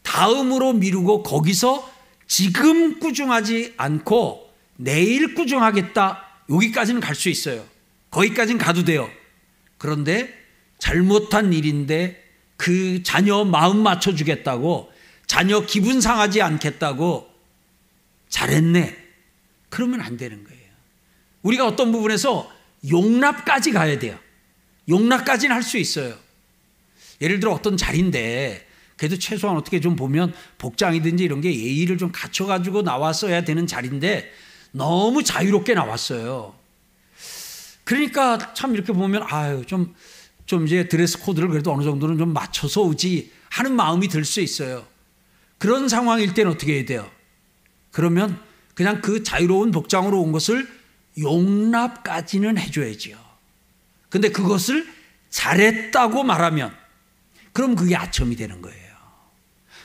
다음으로 0.03 0.73
미루고 0.73 1.25
거기서 1.25 1.93
지금 2.27 2.99
꾸중하지 3.01 3.75
않고 3.77 4.53
내일 4.77 5.35
꾸중하겠다. 5.35 6.25
여기까지는 6.49 7.01
갈 7.01 7.15
수 7.15 7.29
있어요. 7.29 7.67
거기까지는 8.11 8.59
가도 8.59 8.85
돼요. 8.85 9.11
그런데 9.79 10.33
잘못한 10.79 11.53
일인데 11.53 12.25
그 12.57 13.03
자녀 13.03 13.45
마음 13.45 13.79
맞춰주겠다고 13.79 14.93
자녀 15.27 15.61
기분 15.67 16.01
상하지 16.01 16.41
않겠다고 16.43 17.29
잘했네. 18.29 18.97
그러면 19.69 20.01
안 20.01 20.17
되는 20.17 20.43
거예요. 20.45 20.61
우리가 21.43 21.67
어떤 21.67 21.93
부분에서 21.93 22.51
용납까지 22.89 23.73
가야 23.73 23.99
돼요. 23.99 24.19
용납까지는 24.89 25.55
할 25.55 25.63
수 25.63 25.79
있어요. 25.79 26.17
예를 27.21 27.41
들어 27.41 27.53
어떤 27.53 27.77
자리인데 27.77 28.67
그래도 28.97 29.19
최소한 29.19 29.57
어떻게 29.57 29.81
좀 29.81 29.97
보면 29.97 30.33
복장이든지 30.59 31.25
이런 31.25 31.41
게 31.41 31.55
예의를 31.55 31.99
좀 31.99 32.13
갖춰가지고 32.13 32.83
나왔어야 32.83 33.43
되는 33.45 33.67
자리인데 33.67 34.31
너무 34.73 35.23
자유롭게 35.23 35.75
나왔어요. 35.75 36.55
그러니까 37.85 38.53
참 38.55 38.75
이렇게 38.75 38.93
보면 38.93 39.23
아유 39.27 39.65
좀 39.67 39.95
좀 40.47 40.67
이제 40.67 40.89
드레스 40.89 41.19
코드를 41.19 41.49
그래도 41.49 41.73
어느 41.73 41.83
정도는 41.83 42.19
좀 42.19 42.33
맞춰서 42.33 42.83
오지 42.83 43.33
하는 43.51 43.73
마음이 43.75 44.09
들 44.09 44.25
수 44.25 44.41
있어요. 44.41 44.87
그런 45.59 45.89
상황일 45.89 46.35
때는 46.35 46.53
어떻게 46.53 46.75
해야 46.75 46.85
돼요? 46.85 47.11
그러면 47.91 48.41
그냥 48.75 49.01
그 49.01 49.23
자유로운 49.23 49.71
복장으로 49.71 50.21
온 50.21 50.33
것을 50.33 50.69
용납까지는 51.19 52.59
해줘야지요. 52.59 53.17
근데 54.09 54.29
그것을 54.31 54.87
잘했다고 55.31 56.23
말하면 56.23 56.75
그럼 57.53 57.75
그게 57.75 57.97
아첨이 57.97 58.37
되는 58.37 58.61
거예요. 58.61 58.87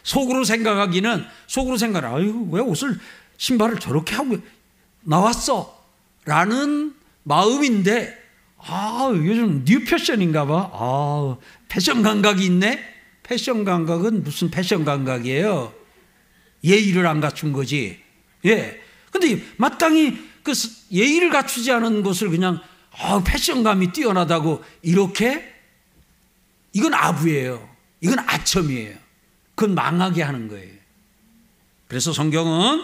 속으로 0.04 0.43
생각하기는 0.43 1.26
속으로 1.47 1.78
생각을 1.78 2.08
아유 2.10 2.47
왜 2.52 2.62
옷을 2.62 3.00
신발을 3.38 3.80
저렇게 3.80 4.15
하고 4.15 4.38
나왔어 5.02 5.82
라는 6.26 6.93
마음인데 7.24 8.20
아 8.63 9.12
요즘 9.13 9.65
new 9.65 9.84
패션인가 9.84 10.45
봐. 10.45 10.69
아 10.74 11.38
패션 11.67 12.04
감각이 12.04 12.45
있네. 12.45 12.80
패션 13.24 13.63
감각은 13.63 14.24
무슨 14.24 14.52
패션 14.52 14.86
감각이에요? 14.86 15.74
예의를 16.63 17.08
안 17.08 17.21
갖춘 17.21 17.54
거지. 17.54 18.00
예. 18.45 18.82
근데 19.12 19.41
마땅히 19.58 20.17
그 20.43 20.54
예의를 20.91 21.30
갖추지 21.30 21.71
않은 21.71 22.04
것을 22.04 22.30
그냥 22.30 22.62
아, 22.91 23.24
패션감이 23.24 23.93
뛰어나다고 23.93 24.63
이렇게 24.82 25.50
이건 26.74 26.93
아부예요. 26.93 27.69
이건 28.02 28.19
아첨이에요. 28.19 28.95
그건 29.56 29.76
망하게 29.76 30.24
하는 30.24 30.47
거예요. 30.47 30.74
그래서 31.88 32.13
성경은 32.13 32.84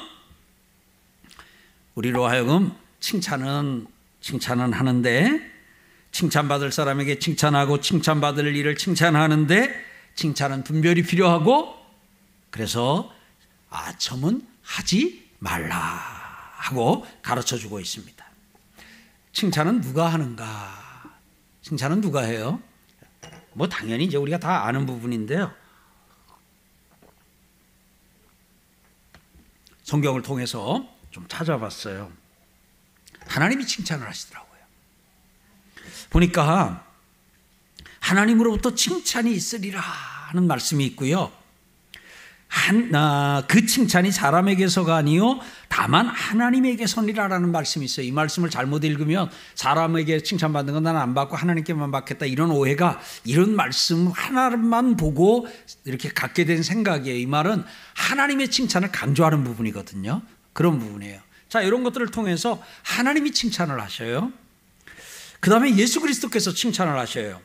우리로 1.96 2.28
하여금 2.28 2.72
칭찬은 3.00 3.88
칭찬은 4.22 4.74
하는데 4.74 5.57
칭찬받을 6.17 6.71
사람에게 6.71 7.19
칭찬하고 7.19 7.80
칭찬받을 7.80 8.56
일을 8.56 8.75
칭찬하는데 8.75 9.86
칭찬은 10.15 10.63
분별이 10.63 11.03
필요하고 11.03 11.75
그래서 12.49 13.13
아첨은 13.69 14.41
하지 14.63 15.30
말라 15.38 15.75
하고 15.75 17.06
가르쳐 17.21 17.56
주고 17.56 17.80
있습니다. 17.80 18.25
칭찬은 19.32 19.82
누가 19.82 20.12
하는가? 20.12 21.19
칭찬은 21.62 22.01
누가 22.01 22.21
해요? 22.21 22.60
뭐 23.53 23.69
당연히 23.69 24.06
이제 24.06 24.17
우리가 24.17 24.39
다 24.39 24.65
아는 24.65 24.88
부분인데요. 24.88 25.53
성경을 29.84 30.23
통해서 30.23 30.84
좀 31.12 31.27
찾아봤어요. 31.27 32.12
하나님이 33.27 33.67
칭찬을 33.67 34.08
하시더라고요. 34.08 34.46
보니까 36.10 36.86
하나님으로부터 38.00 38.76
칭찬이 38.76 39.34
있으리라 39.34 39.80
하는 39.80 40.47
말씀이 40.47 40.86
있고요. 40.88 41.32
한, 42.47 42.95
아, 42.95 43.43
그 43.47 43.65
칭찬이 43.65 44.12
사람에게서가 44.12 44.95
아니요 44.95 45.39
다만 45.67 46.08
하나님에게선이라라는 46.08 47.52
말씀이 47.52 47.84
있어요. 47.84 48.06
이 48.06 48.12
말씀을 48.12 48.50
잘못 48.50 48.86
읽으면 48.86 49.30
사람에게 49.56 50.23
칭찬받는 50.23 50.73
건 50.73 50.84
나는 50.84 51.00
안 51.00 51.13
받고 51.13 51.36
하나님께만 51.36 51.91
받겠다 51.91 52.26
이런 52.26 52.52
오해가 52.52 53.00
이런 53.26 53.56
말씀 53.56 54.08
하나만 54.08 54.95
보고 54.95 55.45
이렇게 55.84 56.10
갖게 56.10 56.45
된 56.45 56.63
생각이에요. 56.63 57.17
이 57.17 57.26
말은 57.26 57.65
하나님의 57.95 58.50
칭찬을 58.50 58.91
강조하는 58.91 59.43
부분이거든요. 59.43 60.21
그런 60.54 60.80
부분이에요. 60.80 61.19
자 61.50 61.62
이런 61.62 61.84
것들을 61.84 62.08
통해서 62.08 62.62
하나님이 62.84 63.32
칭찬을 63.32 63.80
하셔요. 63.82 64.32
그 65.39 65.50
다음에 65.50 65.76
예수 65.76 66.02
그리스도께서 66.02 66.54
칭찬을 66.54 66.97
하셔요. 66.97 67.41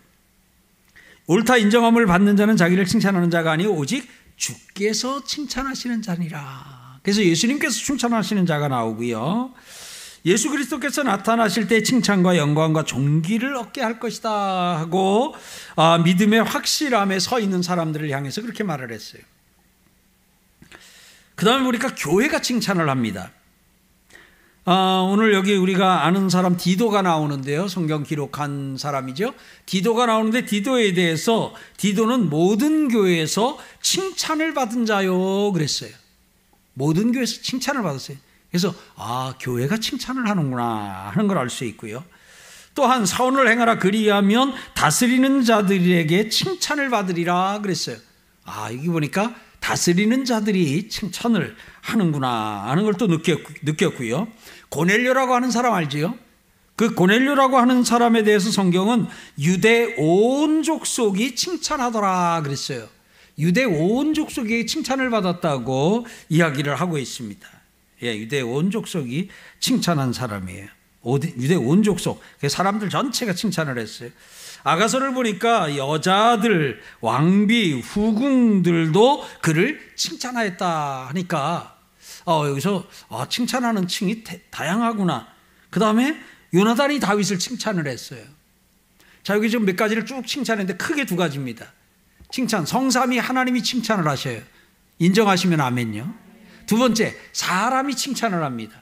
옳다 1.27 1.57
인정함을 1.59 2.07
받는 2.07 2.37
자는 2.37 2.57
자기를 2.57 2.85
칭찬하는 2.87 3.31
자가 3.31 3.53
아니요 3.53 3.71
오직 3.73 4.09
주께서 4.37 5.25
칭찬하시는 5.25 6.03
자니라. 6.03 6.99
그래서 7.03 7.23
예수님께서 7.23 7.75
칭찬하시는 7.75 8.47
자가 8.47 8.69
나오고요. 8.69 9.53
예수 10.25 10.51
그리스도께서 10.51 11.03
나타나실 11.03 11.67
때 11.67 11.83
칭찬과 11.83 12.37
영광과 12.37 12.85
존귀를 12.85 13.57
얻게 13.57 13.81
할 13.83 13.99
것이다 13.99 14.31
하고 14.79 15.35
아, 15.75 15.99
믿음의 15.99 16.45
확실함에 16.45 17.19
서 17.19 17.41
있는 17.41 17.63
사람들을 17.63 18.09
향해서 18.11 18.43
그렇게 18.43 18.63
말을 18.63 18.93
했어요. 18.93 19.23
그 21.35 21.45
다음에 21.45 21.65
보니까 21.65 21.95
교회가 21.97 22.41
칭찬을 22.41 22.89
합니다. 22.89 23.33
아, 24.65 25.09
오늘 25.11 25.35
여기 25.35 25.57
우리가 25.57 26.07
아는 26.07 26.29
사람 26.29 26.57
디도가 26.57 27.03
나오는데요. 27.03 27.67
성경 27.67 28.05
기록한 28.05 28.77
사람이죠. 28.79 29.35
디도가 29.67 30.07
나오는데 30.07 30.45
디도에 30.47 30.95
대해서 30.95 31.53
디도는 31.79 32.31
모든 32.31 32.87
교회에서 32.89 33.59
칭찬을 33.81 34.55
받은 34.55 34.87
자요 34.87 35.51
그랬어요. 35.53 35.91
모든 36.75 37.11
교회에서 37.11 37.43
칭찬을 37.43 37.83
받았어요. 37.83 38.17
그래서 38.51 38.73
아 38.95 39.35
교회가 39.41 39.79
칭찬을 39.79 40.29
하는구나 40.29 41.11
하는 41.13 41.27
걸 41.27 41.39
알 41.39 41.51
수 41.51 41.65
있고요. 41.65 42.05
또한 42.75 43.05
사원을 43.05 43.49
행하라 43.51 43.79
그리하면 43.79 44.55
다스리는 44.75 45.45
자들에게 45.45 46.29
칭찬을 46.29 46.89
받으리라 46.89 47.59
그랬어요. 47.63 47.97
아 48.45 48.73
여기 48.73 48.87
보니까 48.89 49.35
다스리는 49.63 50.25
자들이 50.25 50.89
칭찬을 50.89 51.57
하는구나 51.81 52.65
하는 52.67 52.83
걸 52.83 52.95
또 52.95 53.07
느꼈 53.07 53.95
고요. 53.97 54.27
고넬료라고 54.69 55.35
하는 55.35 55.51
사람 55.51 55.73
알지요? 55.75 56.17
그 56.75 56.95
고넬료라고 56.95 57.59
하는 57.59 57.85
사람에 57.85 58.25
대해서 58.25 58.51
성경은 58.51 59.07
유대 59.39 59.95
온 59.99 60.63
족속이 60.65 61.37
칭찬하더라 61.37 62.43
그랬어요. 62.43 62.89
유대 63.39 63.65
온 63.65 64.15
족속이 64.15 64.67
칭찬을 64.67 65.11
받았다고 65.11 66.07
이야기를 66.29 66.75
하고 66.75 66.99
있습니다. 66.99 67.49
예, 68.03 68.17
유대 68.17 68.41
온 68.41 68.71
족속이 68.71 69.29
칭찬한 69.61 70.13
사람이에요. 70.13 70.67
유대 71.39 71.55
온 71.55 71.83
족속, 71.83 72.21
그 72.41 72.49
사람들 72.49 72.89
전체가 72.91 73.35
칭찬을 73.35 73.79
했어요. 73.79 74.11
아가서를 74.65 75.15
보니까 75.15 75.77
여자들, 75.77 76.81
왕비, 77.01 77.81
후궁들도 77.81 79.25
그를 79.41 79.81
칭찬하였다 79.97 81.09
하니까 81.09 81.77
어, 82.25 82.47
여기서 82.49 82.87
어, 83.09 83.29
칭찬하는 83.29 83.89
칭이 83.89 84.23
다양하구나. 84.51 85.27
그 85.71 85.81
다음에 85.81 86.19
요나단이 86.55 87.01
다윗을 87.01 87.39
칭찬을 87.39 87.87
했어요. 87.87 88.23
자, 89.23 89.35
여기 89.35 89.51
지금 89.51 89.65
몇 89.65 89.77
가지를 89.77 90.05
쭉 90.05 90.27
칭찬했는데 90.27 90.77
크게 90.77 91.05
두 91.07 91.17
가지입니다. 91.17 91.73
칭찬, 92.31 92.67
성삼이 92.67 93.19
하나님이 93.19 93.63
칭찬을 93.63 94.07
하셔요. 94.07 94.41
인정하시면 94.99 95.61
아멘요. 95.61 96.15
두 96.67 96.77
번째, 96.77 97.17
사람이 97.33 97.95
칭찬을 97.97 98.43
합니다. 98.43 98.82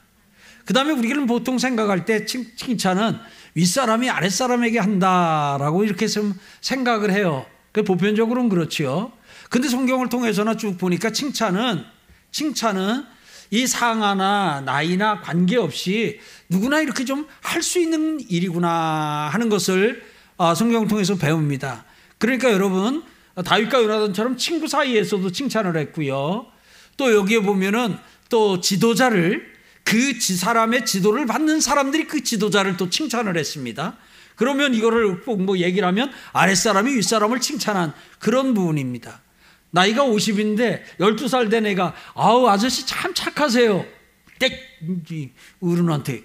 그 0.65 0.73
다음에 0.73 0.91
우리는 0.91 1.25
보통 1.25 1.57
생각할 1.57 2.05
때 2.05 2.25
칭찬은 2.25 3.17
윗사람이 3.55 4.09
아랫사람에게 4.09 4.79
한다라고 4.79 5.83
이렇게 5.83 6.07
좀 6.07 6.33
생각을 6.61 7.11
해요. 7.11 7.45
그 7.71 7.83
보편적으로는 7.83 8.49
그렇지요. 8.49 9.11
근데 9.49 9.67
성경을 9.67 10.09
통해서나 10.09 10.55
쭉 10.55 10.77
보니까 10.77 11.11
칭찬은, 11.11 11.83
칭찬은 12.31 13.03
이 13.49 13.67
상하나 13.67 14.61
나이나 14.61 15.19
관계없이 15.19 16.19
누구나 16.47 16.79
이렇게 16.79 17.03
좀 17.03 17.27
할 17.41 17.61
수 17.61 17.79
있는 17.79 18.19
일이구나 18.29 19.29
하는 19.31 19.49
것을 19.49 20.03
아, 20.37 20.55
성경을 20.55 20.87
통해서 20.87 21.15
배웁니다. 21.17 21.83
그러니까 22.17 22.51
여러분 22.51 23.03
다윗과 23.43 23.83
요나단처럼 23.83 24.37
친구 24.37 24.67
사이에서도 24.67 25.31
칭찬을 25.31 25.75
했고요. 25.77 26.45
또 26.97 27.13
여기에 27.13 27.39
보면은 27.41 27.97
또 28.29 28.61
지도자를 28.61 29.51
그 29.83 30.19
사람의 30.19 30.85
지도를 30.85 31.25
받는 31.25 31.59
사람들이 31.59 32.07
그 32.07 32.23
지도자를 32.23 32.77
또 32.77 32.89
칭찬을 32.89 33.37
했습니다. 33.37 33.97
그러면 34.35 34.73
이거를 34.73 35.23
뭐 35.25 35.57
얘기를 35.57 35.87
하면 35.87 36.11
아랫사람이 36.33 36.95
윗사람을 36.95 37.41
칭찬한 37.41 37.93
그런 38.19 38.53
부분입니다. 38.53 39.21
나이가 39.71 40.03
50인데 40.03 40.83
12살 40.99 41.49
된 41.49 41.65
애가 41.65 41.93
아우 42.15 42.47
아저씨 42.47 42.85
참 42.85 43.13
착하세요. 43.13 43.85
땡 44.39 45.31
어른한테 45.61 46.23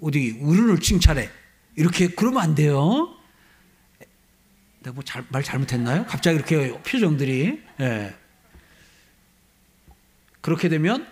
어디 0.00 0.38
어른을 0.42 0.80
칭찬해. 0.80 1.28
이렇게 1.76 2.08
그러면 2.08 2.42
안 2.42 2.54
돼요. 2.54 3.14
내가 4.80 4.94
뭐 4.94 5.02
말 5.28 5.42
잘못했나요? 5.42 6.06
갑자기 6.06 6.36
이렇게 6.36 6.72
표정들이 6.82 7.60
예. 7.80 8.14
그렇게 10.40 10.68
되면 10.68 11.06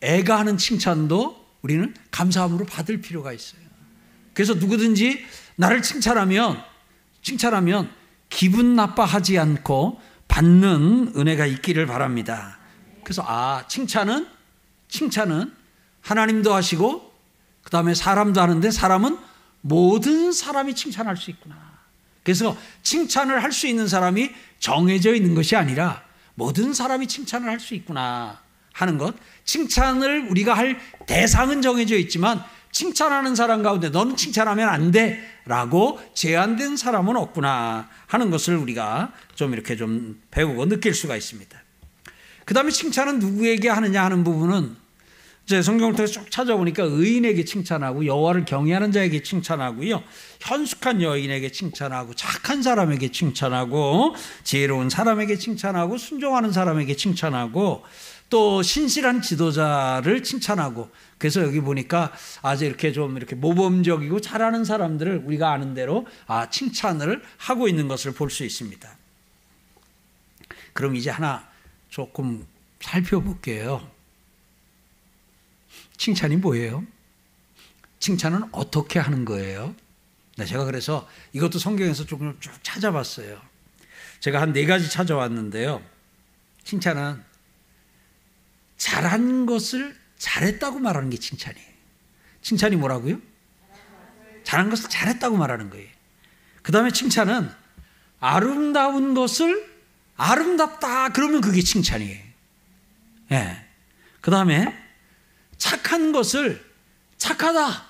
애가 0.00 0.38
하는 0.38 0.56
칭찬도 0.56 1.46
우리는 1.62 1.94
감사함으로 2.10 2.66
받을 2.66 3.00
필요가 3.00 3.32
있어요. 3.32 3.60
그래서 4.34 4.54
누구든지 4.54 5.24
나를 5.56 5.82
칭찬하면 5.82 6.62
칭찬하면 7.22 7.90
기분 8.30 8.76
나빠하지 8.76 9.38
않고 9.38 10.00
받는 10.28 11.14
은혜가 11.16 11.46
있기를 11.46 11.86
바랍니다. 11.86 12.58
그래서 13.02 13.24
아 13.26 13.64
칭찬은 13.68 14.28
칭찬은 14.88 15.52
하나님도 16.02 16.54
하시고 16.54 17.12
그 17.62 17.70
다음에 17.70 17.94
사람도 17.94 18.40
하는데 18.40 18.70
사람은 18.70 19.18
모든 19.62 20.32
사람이 20.32 20.74
칭찬할 20.74 21.16
수 21.16 21.30
있구나. 21.30 21.56
그래서 22.22 22.56
칭찬을 22.82 23.42
할 23.42 23.52
수 23.52 23.66
있는 23.66 23.88
사람이 23.88 24.30
정해져 24.60 25.14
있는 25.14 25.34
것이 25.34 25.56
아니라 25.56 26.02
모든 26.34 26.72
사람이 26.72 27.08
칭찬을 27.08 27.48
할 27.48 27.58
수 27.58 27.74
있구나 27.74 28.40
하는 28.78 28.96
것. 28.96 29.14
칭찬을 29.44 30.28
우리가 30.30 30.54
할 30.54 30.78
대상은 31.06 31.62
정해져 31.62 31.96
있지만 31.96 32.42
칭찬하는 32.70 33.34
사람 33.34 33.62
가운데 33.62 33.88
너는 33.88 34.16
칭찬하면 34.16 34.68
안 34.68 34.90
돼. 34.92 35.20
라고 35.46 35.98
제한된 36.14 36.76
사람은 36.76 37.16
없구나 37.16 37.88
하는 38.06 38.30
것을 38.30 38.56
우리가 38.56 39.12
좀 39.34 39.52
이렇게 39.52 39.76
좀 39.76 40.20
배우고 40.30 40.66
느낄 40.66 40.94
수가 40.94 41.16
있습니다. 41.16 41.58
그 42.44 42.54
다음에 42.54 42.70
칭찬은 42.70 43.18
누구에게 43.18 43.68
하느냐 43.68 44.04
하는 44.04 44.24
부분은 44.24 44.76
이제 45.48 45.62
성경을 45.62 45.94
통해서 45.94 46.20
쭉 46.20 46.30
찾아보니까 46.30 46.82
의인에게 46.82 47.46
칭찬하고 47.46 48.04
여호와를 48.04 48.44
경외하는 48.44 48.92
자에게 48.92 49.22
칭찬하고요. 49.22 50.02
현숙한 50.40 51.00
여인에게 51.00 51.50
칭찬하고 51.50 52.12
착한 52.14 52.62
사람에게 52.62 53.10
칭찬하고 53.10 54.14
지혜로운 54.44 54.90
사람에게 54.90 55.36
칭찬하고 55.36 55.96
순종하는 55.96 56.52
사람에게 56.52 56.96
칭찬하고 56.96 57.82
또 58.30 58.62
신실한 58.62 59.22
지도자를 59.22 60.22
칭찬하고 60.22 60.90
그래서 61.16 61.42
여기 61.42 61.60
보니까 61.60 62.12
아주 62.42 62.64
이렇게 62.66 62.92
좀 62.92 63.16
이렇게 63.16 63.34
모범적이고 63.34 64.20
잘하는 64.20 64.64
사람들을 64.64 65.22
우리가 65.24 65.50
아는 65.52 65.74
대로 65.74 66.06
아 66.26 66.50
칭찬을 66.50 67.22
하고 67.38 67.68
있는 67.68 67.88
것을 67.88 68.12
볼 68.12 68.30
수 68.30 68.44
있습니다. 68.44 68.88
그럼 70.74 70.94
이제 70.96 71.10
하나 71.10 71.48
조금 71.88 72.46
살펴볼게요. 72.80 73.90
칭찬이 75.96 76.36
뭐예요? 76.36 76.84
칭찬은 77.98 78.44
어떻게 78.52 78.98
하는 79.00 79.24
거예요? 79.24 79.74
네, 80.36 80.44
제가 80.44 80.64
그래서 80.64 81.08
이것도 81.32 81.58
성경에서 81.58 82.04
조금 82.06 82.36
쭉 82.38 82.52
찾아봤어요. 82.62 83.40
제가 84.20 84.40
한 84.40 84.52
네 84.52 84.66
가지 84.66 84.88
찾아왔는데요. 84.88 85.82
칭찬은 86.62 87.27
잘한 88.78 89.44
것을 89.46 89.94
잘했다고 90.16 90.78
말하는 90.78 91.10
게 91.10 91.18
칭찬이에요. 91.18 91.68
칭찬이 92.40 92.76
뭐라고요? 92.76 93.20
잘한 94.44 94.70
것을 94.70 94.88
잘했다고 94.88 95.36
말하는 95.36 95.68
거예요. 95.68 95.88
그 96.62 96.72
다음에 96.72 96.90
칭찬은 96.90 97.50
아름다운 98.20 99.14
것을 99.14 99.68
아름답다 100.16 101.10
그러면 101.10 101.40
그게 101.40 101.60
칭찬이에요. 101.60 102.18
예. 103.30 103.34
네. 103.34 103.64
그 104.20 104.30
다음에 104.30 104.76
착한 105.56 106.12
것을 106.12 106.64
착하다. 107.18 107.86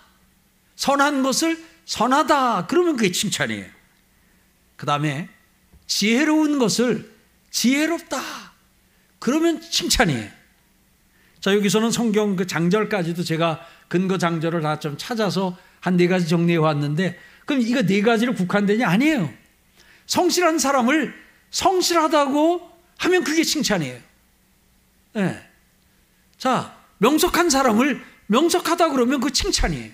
선한 0.77 1.23
것을 1.23 1.65
선하다. 1.87 2.67
그러면 2.67 2.97
그게 2.97 3.13
칭찬이에요. 3.13 3.67
그 4.77 4.87
다음에 4.87 5.29
지혜로운 5.87 6.59
것을 6.59 7.15
지혜롭다. 7.51 8.21
그러면 9.19 9.61
칭찬이에요. 9.61 10.38
자, 11.41 11.55
여기서는 11.55 11.91
성경 11.91 12.37
그 12.37 12.47
장절까지도 12.47 13.23
제가 13.25 13.65
근거 13.89 14.19
장절을 14.19 14.61
다 14.63 14.77
좀 14.81 14.97
찾아서 14.99 15.57
한 15.81 15.97
네 15.97 16.09
가지 16.09 16.27
정리해 16.29 16.57
왔는데 16.59 17.19
그럼 17.47 17.63
이거 17.63 17.83
네 17.83 18.03
가지로 18.03 18.35
국한되냐? 18.35 18.89
아니에요. 18.89 19.33
성실한 20.07 20.59
사람을 20.59 21.15
성실하다고 21.51 22.71
하면 22.99 23.25
그게 23.25 23.43
칭찬이에요. 23.45 24.01
네. 25.15 25.41
자, 26.37 26.77
명석한 26.99 27.49
사람을 27.51 28.03
명석하다 28.27 28.91
그러면 28.91 29.21
그 29.21 29.31
칭찬이에요. 29.31 29.91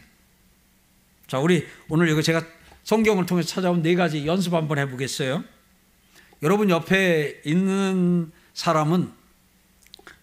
자, 1.28 1.38
우리 1.38 1.66
오늘 1.88 2.08
이거 2.08 2.22
제가 2.22 2.42
성경을 2.84 3.26
통해서 3.26 3.48
찾아온 3.48 3.82
네 3.82 3.94
가지 3.94 4.26
연습 4.26 4.52
한번 4.54 4.78
해보겠어요. 4.78 5.44
여러분 6.42 6.70
옆에 6.70 7.40
있는 7.44 8.32
사람은 8.54 9.10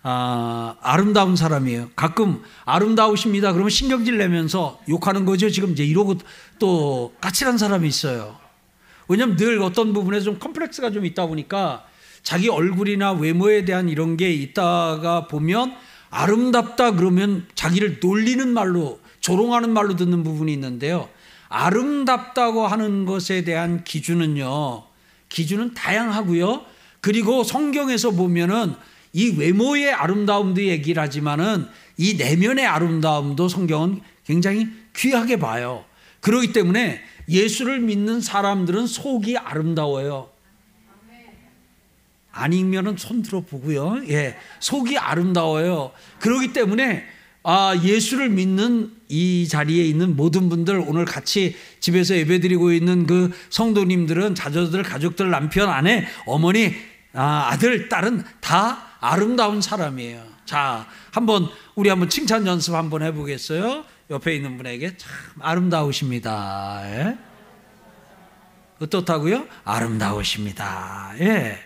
아, 0.03 0.75
아름다운 0.81 1.35
사람이에요. 1.35 1.89
가끔 1.95 2.41
아름다우십니다. 2.65 3.53
그러면 3.53 3.69
신경질 3.69 4.17
내면서 4.17 4.79
욕하는 4.89 5.25
거죠. 5.25 5.49
지금 5.49 5.71
이제 5.71 5.83
이러고 5.85 6.15
또 6.57 7.13
까칠한 7.21 7.57
사람이 7.57 7.87
있어요. 7.87 8.37
왜냐면 9.07 9.35
늘 9.35 9.61
어떤 9.61 9.93
부분에 9.93 10.21
좀 10.21 10.39
컴플렉스가 10.39 10.91
좀 10.91 11.05
있다 11.05 11.27
보니까 11.27 11.85
자기 12.23 12.49
얼굴이나 12.49 13.13
외모에 13.13 13.65
대한 13.65 13.89
이런 13.89 14.17
게 14.17 14.31
있다가 14.31 15.27
보면 15.27 15.75
아름답다 16.09 16.91
그러면 16.91 17.45
자기를 17.55 17.99
놀리는 18.01 18.47
말로 18.47 18.99
조롱하는 19.19 19.71
말로 19.71 19.95
듣는 19.95 20.23
부분이 20.23 20.51
있는데요. 20.53 21.09
아름답다고 21.49 22.65
하는 22.67 23.05
것에 23.05 23.43
대한 23.43 23.83
기준은요. 23.83 24.83
기준은 25.29 25.73
다양하고요. 25.73 26.65
그리고 27.01 27.43
성경에서 27.43 28.11
보면은 28.11 28.75
이 29.13 29.35
외모의 29.37 29.91
아름다움도 29.91 30.63
얘기를 30.63 31.01
하지만은 31.01 31.67
이 31.97 32.15
내면의 32.15 32.65
아름다움도 32.65 33.49
성경은 33.49 34.01
굉장히 34.25 34.67
귀하게 34.95 35.37
봐요. 35.37 35.85
그렇기 36.21 36.53
때문에 36.53 37.01
예수를 37.27 37.79
믿는 37.79 38.21
사람들은 38.21 38.87
속이 38.87 39.37
아름다워요. 39.37 40.29
아니면은 42.31 42.95
손 42.97 43.21
들어 43.21 43.41
보고요. 43.41 44.03
예. 44.07 44.37
속이 44.59 44.97
아름다워요. 44.97 45.91
그렇기 46.19 46.53
때문에 46.53 47.03
아, 47.43 47.75
예수를 47.83 48.29
믿는 48.29 48.91
이 49.09 49.47
자리에 49.47 49.83
있는 49.83 50.15
모든 50.15 50.47
분들 50.47 50.83
오늘 50.87 51.05
같이 51.05 51.55
집에서 51.79 52.15
예배드리고 52.15 52.71
있는 52.71 53.07
그 53.07 53.31
성도님들은 53.49 54.35
자녀들, 54.35 54.83
가족들, 54.83 55.31
남편, 55.31 55.69
아내, 55.69 56.05
어머니, 56.25 56.73
아, 57.13 57.49
아들, 57.51 57.89
딸은 57.89 58.23
다 58.39 58.87
아름다운 58.99 59.61
사람이에요. 59.61 60.25
자, 60.45 60.87
한번 61.11 61.49
우리 61.75 61.89
한번 61.89 62.09
칭찬 62.09 62.45
연습 62.47 62.73
한번 62.75 63.03
해보겠어요. 63.03 63.85
옆에 64.09 64.35
있는 64.35 64.57
분에게 64.57 64.97
참 64.97 65.09
아름다우십니다. 65.39 66.81
예? 66.85 67.17
어떻다고요? 68.79 69.47
아름다우십니다. 69.63 71.13
예. 71.19 71.59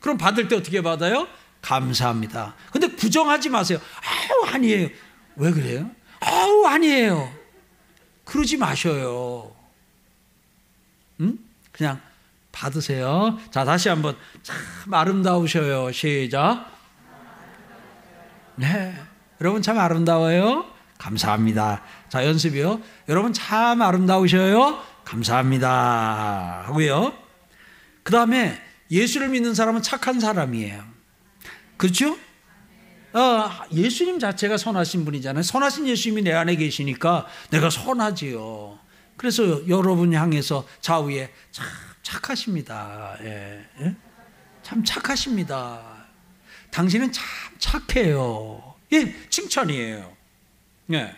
그럼 0.00 0.16
받을 0.16 0.48
때 0.48 0.56
어떻게 0.56 0.82
받아요? 0.82 1.28
감사합니다. 1.62 2.54
근데 2.72 2.94
부정하지 2.96 3.50
마세요. 3.50 3.78
아유, 4.02 4.54
아니에요. 4.54 4.88
왜 5.36 5.50
그래요? 5.50 5.90
아유, 6.20 6.64
아니에요. 6.66 7.32
그러지 8.24 8.56
마셔요. 8.56 9.54
응? 11.20 11.38
그냥 11.72 12.00
받으세요. 12.60 13.38
자, 13.50 13.64
다시 13.64 13.88
한번 13.88 14.16
참 14.42 14.92
아름다우셔요. 14.92 15.90
시작. 15.92 16.70
네. 18.56 18.94
여러분 19.40 19.62
참 19.62 19.78
아름다워요. 19.78 20.66
감사합니다. 20.98 21.82
자, 22.10 22.26
연습이요. 22.26 22.82
여러분 23.08 23.32
참 23.32 23.80
아름다우셔요. 23.80 24.78
감사합니다. 25.04 26.64
하고요. 26.66 27.14
그 28.02 28.12
다음에 28.12 28.60
예수를 28.90 29.30
믿는 29.30 29.54
사람은 29.54 29.80
착한 29.80 30.20
사람이에요. 30.20 30.84
그렇죠? 31.78 32.18
어, 33.14 33.50
예수님 33.72 34.18
자체가 34.18 34.58
선하신 34.58 35.06
분이잖아요. 35.06 35.42
선하신 35.42 35.88
예수님이 35.88 36.22
내 36.22 36.32
안에 36.32 36.56
계시니까 36.56 37.26
내가 37.48 37.70
선하지요. 37.70 38.78
그래서 39.16 39.66
여러분 39.68 40.12
향해서 40.12 40.66
좌우에 40.80 41.32
참 41.50 41.66
착하십니다. 42.02 43.16
예. 43.22 43.64
예? 43.80 43.96
참 44.62 44.84
착하십니다. 44.84 46.06
당신은 46.70 47.12
참 47.12 47.24
착해요. 47.58 48.74
예, 48.92 49.14
칭찬이에요. 49.28 50.16
예. 50.92 51.14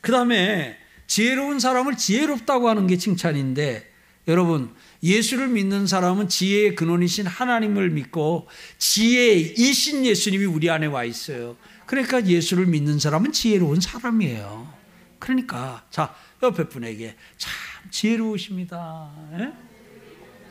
그 0.00 0.12
다음에 0.12 0.78
지혜로운 1.06 1.60
사람을 1.60 1.96
지혜롭다고 1.96 2.68
하는 2.68 2.86
게 2.86 2.96
칭찬인데 2.96 3.90
여러분 4.28 4.74
예수를 5.02 5.48
믿는 5.48 5.86
사람은 5.86 6.28
지혜의 6.28 6.74
근원이신 6.76 7.26
하나님을 7.26 7.90
믿고 7.90 8.48
지혜이신 8.78 10.04
예수님이 10.04 10.44
우리 10.44 10.70
안에 10.70 10.86
와 10.86 11.04
있어요. 11.04 11.56
그러니까 11.86 12.24
예수를 12.24 12.66
믿는 12.66 12.98
사람은 12.98 13.32
지혜로운 13.32 13.80
사람이에요. 13.80 14.72
그러니까 15.18 15.84
자 15.90 16.14
옆에 16.42 16.68
분에게 16.68 17.16
참 17.36 17.52
지혜로우십니다. 17.90 19.12
예? 19.38 19.69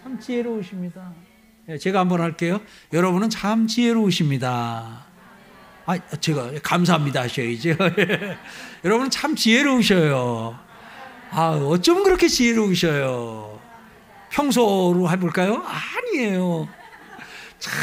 참 0.10 0.20
지혜로우십니다. 0.20 1.14
예, 1.70 1.78
제가 1.78 2.00
한번 2.00 2.20
할게요. 2.20 2.60
여러분은 2.94 3.30
참 3.30 3.68
지혜로우십니다. 3.68 5.06
아, 5.86 5.98
제가 6.20 6.52
감사합니다 6.64 7.22
하셔야죠. 7.22 7.76
여러분은 8.84 9.12
참 9.12 9.36
지혜로우셔요. 9.36 10.58
아, 11.30 11.50
어쩜 11.50 12.04
그렇게 12.04 12.28
지혜로우셔요? 12.28 13.62
평소로 14.32 15.12
해볼까요? 15.12 15.64
아니에요. 15.64 16.68
참 17.60 17.74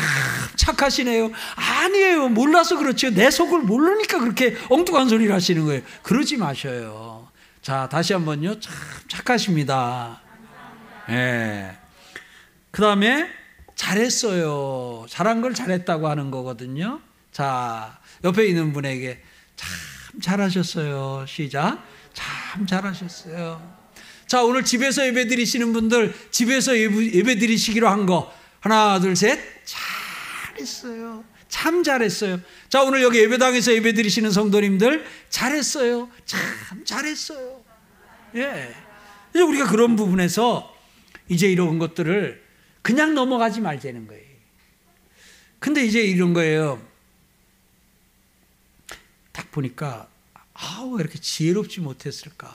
착하시네요. 0.56 1.30
아니에요. 1.54 2.28
몰라서 2.30 2.76
그렇죠. 2.76 3.10
내 3.10 3.30
속을 3.30 3.60
모르니까 3.60 4.18
그렇게 4.18 4.56
엉뚱한 4.68 5.08
소리를 5.08 5.32
하시는 5.32 5.64
거예요. 5.64 5.82
그러지 6.02 6.38
마셔요. 6.38 7.28
자, 7.62 7.88
다시 7.88 8.14
한번요. 8.14 8.58
참 8.58 8.74
착하십니다. 9.06 10.20
예. 11.10 11.14
네. 11.14 11.85
그 12.70 12.82
다음에 12.82 13.28
잘했어요. 13.74 15.06
잘한 15.08 15.40
걸 15.42 15.54
잘했다고 15.54 16.08
하는 16.08 16.30
거거든요. 16.30 17.00
자, 17.32 17.98
옆에 18.24 18.46
있는 18.46 18.72
분에게 18.72 19.22
참 19.56 20.20
잘하셨어요. 20.20 21.26
시작. 21.28 21.84
참 22.12 22.66
잘하셨어요. 22.66 23.76
자, 24.26 24.42
오늘 24.42 24.64
집에서 24.64 25.06
예배 25.06 25.28
드리시는 25.28 25.72
분들, 25.72 26.14
집에서 26.30 26.76
예배 26.76 27.38
드리시기로 27.38 27.88
한 27.88 28.06
거. 28.06 28.32
하나, 28.60 28.98
둘, 28.98 29.14
셋. 29.14 29.38
잘했어요. 29.64 31.24
참 31.48 31.82
잘했어요. 31.84 32.40
자, 32.68 32.82
오늘 32.82 33.02
여기 33.02 33.18
예배당에서 33.20 33.72
예배 33.74 33.92
드리시는 33.92 34.30
성도님들, 34.30 35.04
잘했어요. 35.28 36.08
참 36.24 36.40
잘했어요. 36.84 37.62
예. 38.34 38.74
이제 39.30 39.42
우리가 39.42 39.66
그런 39.66 39.94
부분에서 39.94 40.74
이제 41.28 41.46
이런 41.50 41.78
것들을 41.78 42.45
그냥 42.86 43.16
넘어가지 43.16 43.60
말자는 43.60 44.06
거예요. 44.06 44.24
근데 45.58 45.84
이제 45.84 46.00
이런 46.02 46.32
거예요. 46.34 46.80
딱 49.32 49.50
보니까, 49.50 50.08
아우, 50.54 50.94
왜 50.94 51.00
이렇게 51.00 51.18
지혜롭지 51.18 51.80
못했을까. 51.80 52.48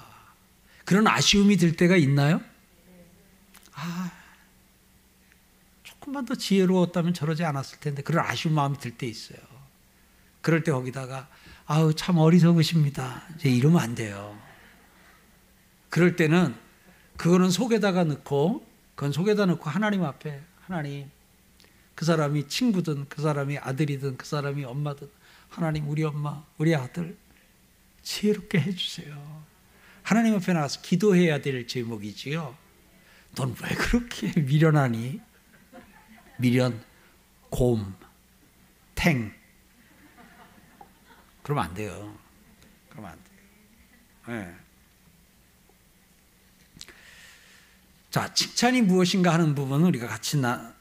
그런 0.86 1.06
아쉬움이 1.06 1.58
들 1.58 1.76
때가 1.76 1.98
있나요? 1.98 2.40
아, 3.74 4.10
조금만 5.84 6.24
더 6.24 6.34
지혜로웠다면 6.34 7.14
저러지 7.14 7.44
않았을 7.44 7.82
텐데 7.82 8.02
그런 8.02 8.26
아쉬운 8.26 8.56
마음이 8.56 8.78
들 8.78 8.96
때 8.98 9.08
있어요. 9.08 9.38
그럴 10.40 10.64
때 10.64 10.72
거기다가 10.72 11.28
아우 11.66 11.94
참 11.94 12.18
어리석으십니다. 12.18 13.24
이제 13.36 13.50
이러면 13.50 13.82
안 13.82 13.96
돼요. 13.96 14.42
그럴 15.90 16.16
때는 16.16 16.56
그거는 17.18 17.50
속에다가 17.50 18.06
넣고 18.06 18.71
그건 19.02 19.14
속에다 19.14 19.48
넣고 19.48 19.68
하나님 19.68 20.04
앞에 20.04 20.40
하나님 20.60 21.10
그 21.96 22.06
사람이 22.06 22.48
친구든 22.48 23.10
그 23.10 23.24
사람이 23.24 23.58
아들이든 23.58 24.16
그 24.16 24.28
사람이 24.28 24.64
엄마든 24.64 25.10
하나님 25.50 25.90
우리 25.90 26.04
엄마 26.04 26.46
우리 26.60 26.76
아들 26.76 27.18
지혜롭게 28.04 28.60
해주세요. 28.60 29.44
하나님 30.04 30.36
앞에 30.36 30.54
나가서 30.54 30.82
기도해야 30.82 31.42
될 31.42 31.66
제목이지요. 31.66 32.56
넌 33.34 33.56
왜 33.64 33.70
그렇게 33.70 34.40
미련하니? 34.40 35.20
미련, 36.38 36.80
곰, 37.50 37.96
탱. 38.94 39.34
그러면 41.42 41.64
안 41.66 41.74
돼요. 41.74 42.16
그러면 42.90 43.14
안 43.14 43.20
돼요. 43.24 44.46
네. 44.46 44.56
자, 48.12 48.34
칭찬이 48.34 48.82
무엇인가 48.82 49.34
하는 49.34 49.56
부분을 49.56 49.88
우리가 49.88 50.08
같이 50.08 50.38
나, 50.38 50.74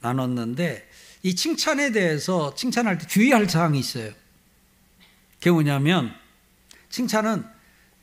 나눴는데, 0.00 0.88
이 1.24 1.34
칭찬에 1.34 1.90
대해서 1.90 2.54
칭찬할 2.54 2.98
때 2.98 3.06
주의할 3.06 3.48
사항이 3.48 3.78
있어요. 3.78 4.12
그게 5.34 5.50
뭐냐면, 5.50 6.14
칭찬은 6.88 7.44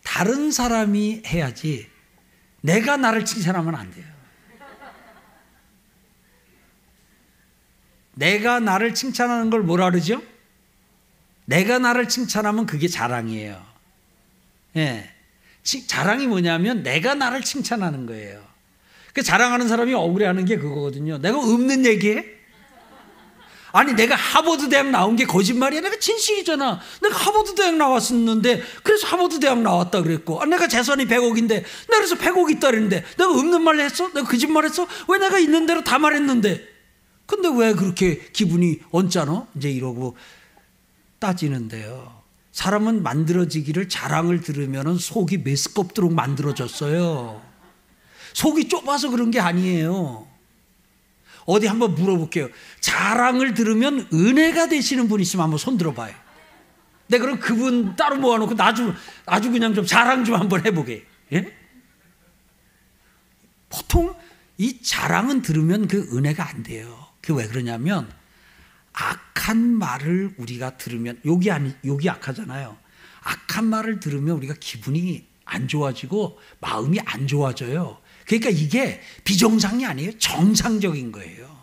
다른 0.03 0.51
사람이 0.51 1.23
해야지 1.25 1.89
내가 2.61 2.97
나를 2.97 3.23
칭찬하면 3.23 3.75
안 3.75 3.91
돼요. 3.91 4.05
내가 8.13 8.59
나를 8.59 8.93
칭찬하는 8.93 9.49
걸 9.49 9.63
뭐라 9.63 9.89
그러죠? 9.89 10.21
내가 11.45 11.79
나를 11.79 12.09
칭찬하면 12.09 12.65
그게 12.65 12.87
자랑이에요. 12.87 13.65
예. 14.75 15.15
자랑이 15.63 16.27
뭐냐면 16.27 16.83
내가 16.83 17.13
나를 17.13 17.41
칭찬하는 17.41 18.05
거예요. 18.05 18.41
그 19.13 19.21
자랑하는 19.23 19.67
사람이 19.67 19.93
억울해하는 19.93 20.45
게 20.45 20.57
그거거든요. 20.57 21.17
내가 21.17 21.37
없는 21.37 21.85
얘기해? 21.85 22.41
아니 23.73 23.93
내가 23.93 24.15
하버드 24.15 24.69
대학 24.69 24.89
나온 24.89 25.15
게 25.15 25.25
거짓말이야. 25.25 25.81
내가 25.81 25.97
진실이잖아. 25.97 26.79
내가 27.01 27.15
하버드 27.17 27.55
대학 27.55 27.75
나왔었는데 27.75 28.63
그래서 28.83 29.07
하버드 29.07 29.39
대학 29.39 29.61
나왔다 29.61 30.01
그랬고 30.01 30.41
아, 30.41 30.45
내가 30.45 30.67
재산이 30.67 31.05
100억인데 31.05 31.49
내가 31.49 31.97
그래서 31.97 32.15
100억 32.15 32.51
있다 32.51 32.67
그랬는데 32.67 33.03
내가 33.17 33.31
없는 33.31 33.61
말 33.63 33.79
했어? 33.79 34.07
내가 34.13 34.27
거짓말 34.27 34.65
했어? 34.65 34.87
왜 35.07 35.19
내가 35.19 35.39
있는 35.39 35.65
대로 35.65 35.83
다 35.83 35.99
말했는데 35.99 36.67
근데 37.25 37.49
왜 37.53 37.73
그렇게 37.73 38.19
기분이 38.33 38.79
언짢아? 38.91 39.47
이제 39.55 39.71
이러고 39.71 40.17
따지는데요. 41.19 42.20
사람은 42.51 43.03
만들어지기를 43.03 43.89
자랑을 43.89 44.41
들으면 44.41 44.97
속이 44.97 45.39
메스껍도록 45.39 46.13
만들어졌어요. 46.13 47.41
속이 48.33 48.67
좁아서 48.67 49.09
그런 49.09 49.31
게 49.31 49.39
아니에요. 49.39 50.27
어디 51.45 51.67
한번 51.67 51.95
물어볼게요. 51.95 52.49
자랑을 52.79 53.53
들으면 53.53 54.07
은혜가 54.13 54.67
되시는 54.67 55.07
분 55.07 55.21
있으면 55.21 55.43
한번 55.43 55.57
손 55.57 55.77
들어봐요. 55.77 56.13
네, 57.07 57.17
그럼 57.17 57.39
그분 57.39 57.95
따로 57.95 58.17
모아놓고 58.17 58.55
아주, 58.59 58.93
아주 59.25 59.51
그냥 59.51 59.73
좀 59.73 59.85
자랑 59.85 60.23
좀 60.23 60.35
한번 60.35 60.65
해보게. 60.65 61.05
예? 61.33 61.53
보통 63.69 64.15
이 64.57 64.81
자랑은 64.81 65.41
들으면 65.41 65.87
그 65.87 66.09
은혜가 66.13 66.47
안 66.47 66.63
돼요. 66.63 67.07
그게 67.21 67.41
왜 67.41 67.47
그러냐면 67.47 68.09
악한 68.93 69.57
말을 69.57 70.33
우리가 70.37 70.77
들으면 70.77 71.19
욕이 71.25 71.49
아니 71.51 71.73
욕이 71.85 72.09
악하잖아요. 72.09 72.77
악한 73.23 73.65
말을 73.65 73.99
들으면 73.99 74.37
우리가 74.37 74.55
기분이 74.59 75.25
안 75.45 75.67
좋아지고 75.67 76.39
마음이 76.59 76.99
안 77.05 77.27
좋아져요. 77.27 77.99
그러니까 78.25 78.49
이게 78.49 79.01
비정상이 79.23 79.85
아니에요. 79.85 80.17
정상적인 80.17 81.11
거예요. 81.11 81.61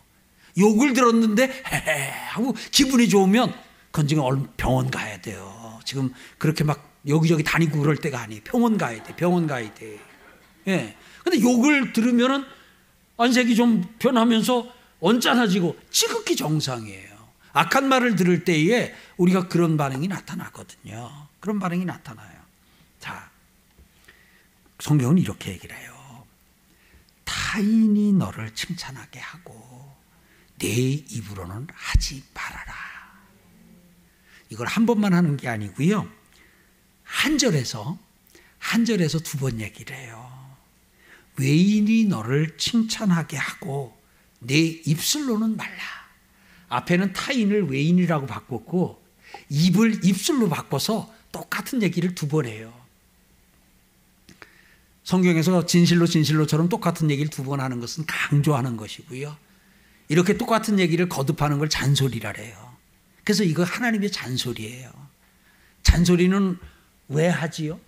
욕을 0.58 0.92
들었는데 0.92 1.62
헤헤 1.72 2.10
하고 2.30 2.54
기분이 2.70 3.08
좋으면 3.08 3.54
그건 3.90 4.08
지금 4.08 4.46
병원 4.56 4.90
가야 4.90 5.20
돼요. 5.20 5.80
지금 5.84 6.12
그렇게 6.36 6.64
막 6.64 6.98
여기저기 7.06 7.42
다니고 7.42 7.78
그럴 7.78 7.96
때가 7.96 8.20
아니에요. 8.20 8.42
병원 8.44 8.76
가야 8.76 9.02
돼. 9.02 9.16
병원 9.16 9.46
가야 9.46 9.72
돼. 9.74 9.98
예. 10.66 10.96
근데 11.24 11.40
욕을 11.40 11.92
들으면은 11.92 12.44
안색이 13.16 13.56
좀 13.56 13.84
변하면서 13.98 14.72
언짢아지고 15.00 15.76
지극히 15.90 16.36
정상이에요. 16.36 17.07
악한 17.58 17.88
말을 17.88 18.14
들을 18.14 18.44
때에 18.44 18.94
우리가 19.16 19.48
그런 19.48 19.76
반응이 19.76 20.06
나타나거든요. 20.06 21.26
그런 21.40 21.58
반응이 21.58 21.84
나타나요. 21.84 22.38
자, 23.00 23.28
성경은 24.78 25.18
이렇게 25.18 25.50
얘기를 25.50 25.76
해요. 25.76 26.24
타인이 27.24 28.12
너를 28.12 28.54
칭찬하게 28.54 29.18
하고 29.18 29.92
내 30.60 30.68
입으로는 30.68 31.66
하지 31.74 32.22
말아라. 32.32 32.74
이걸 34.50 34.68
한 34.68 34.86
번만 34.86 35.12
하는 35.12 35.36
게 35.36 35.48
아니고요. 35.48 36.08
한 37.02 37.38
절에서 37.38 37.98
한 38.58 38.84
절에서 38.84 39.18
두 39.18 39.38
번 39.38 39.60
얘기를 39.60 39.96
해요. 39.96 40.56
외인이 41.38 42.04
너를 42.04 42.56
칭찬하게 42.56 43.36
하고 43.36 44.00
내 44.38 44.58
입술로는 44.58 45.56
말라. 45.56 45.97
앞에는 46.68 47.12
타인을 47.12 47.68
외인이라고 47.70 48.26
바꿨고 48.26 49.02
입을 49.48 50.04
입술로 50.04 50.48
바꿔서 50.48 51.12
똑같은 51.32 51.82
얘기를 51.82 52.14
두 52.14 52.28
번 52.28 52.46
해요. 52.46 52.72
성경에서 55.04 55.64
진실로 55.66 56.06
진실로처럼 56.06 56.68
똑같은 56.68 57.10
얘기를 57.10 57.30
두 57.30 57.42
번 57.44 57.60
하는 57.60 57.80
것은 57.80 58.04
강조하는 58.06 58.76
것이고요. 58.76 59.36
이렇게 60.08 60.36
똑같은 60.36 60.78
얘기를 60.78 61.08
거듭하는 61.08 61.58
걸 61.58 61.68
잔소리라 61.68 62.32
해요. 62.38 62.76
그래서 63.24 63.44
이거 63.44 63.62
하나님의 63.62 64.10
잔소리예요. 64.10 64.90
잔소리는 65.82 66.58
왜 67.08 67.28
하지요? 67.28 67.80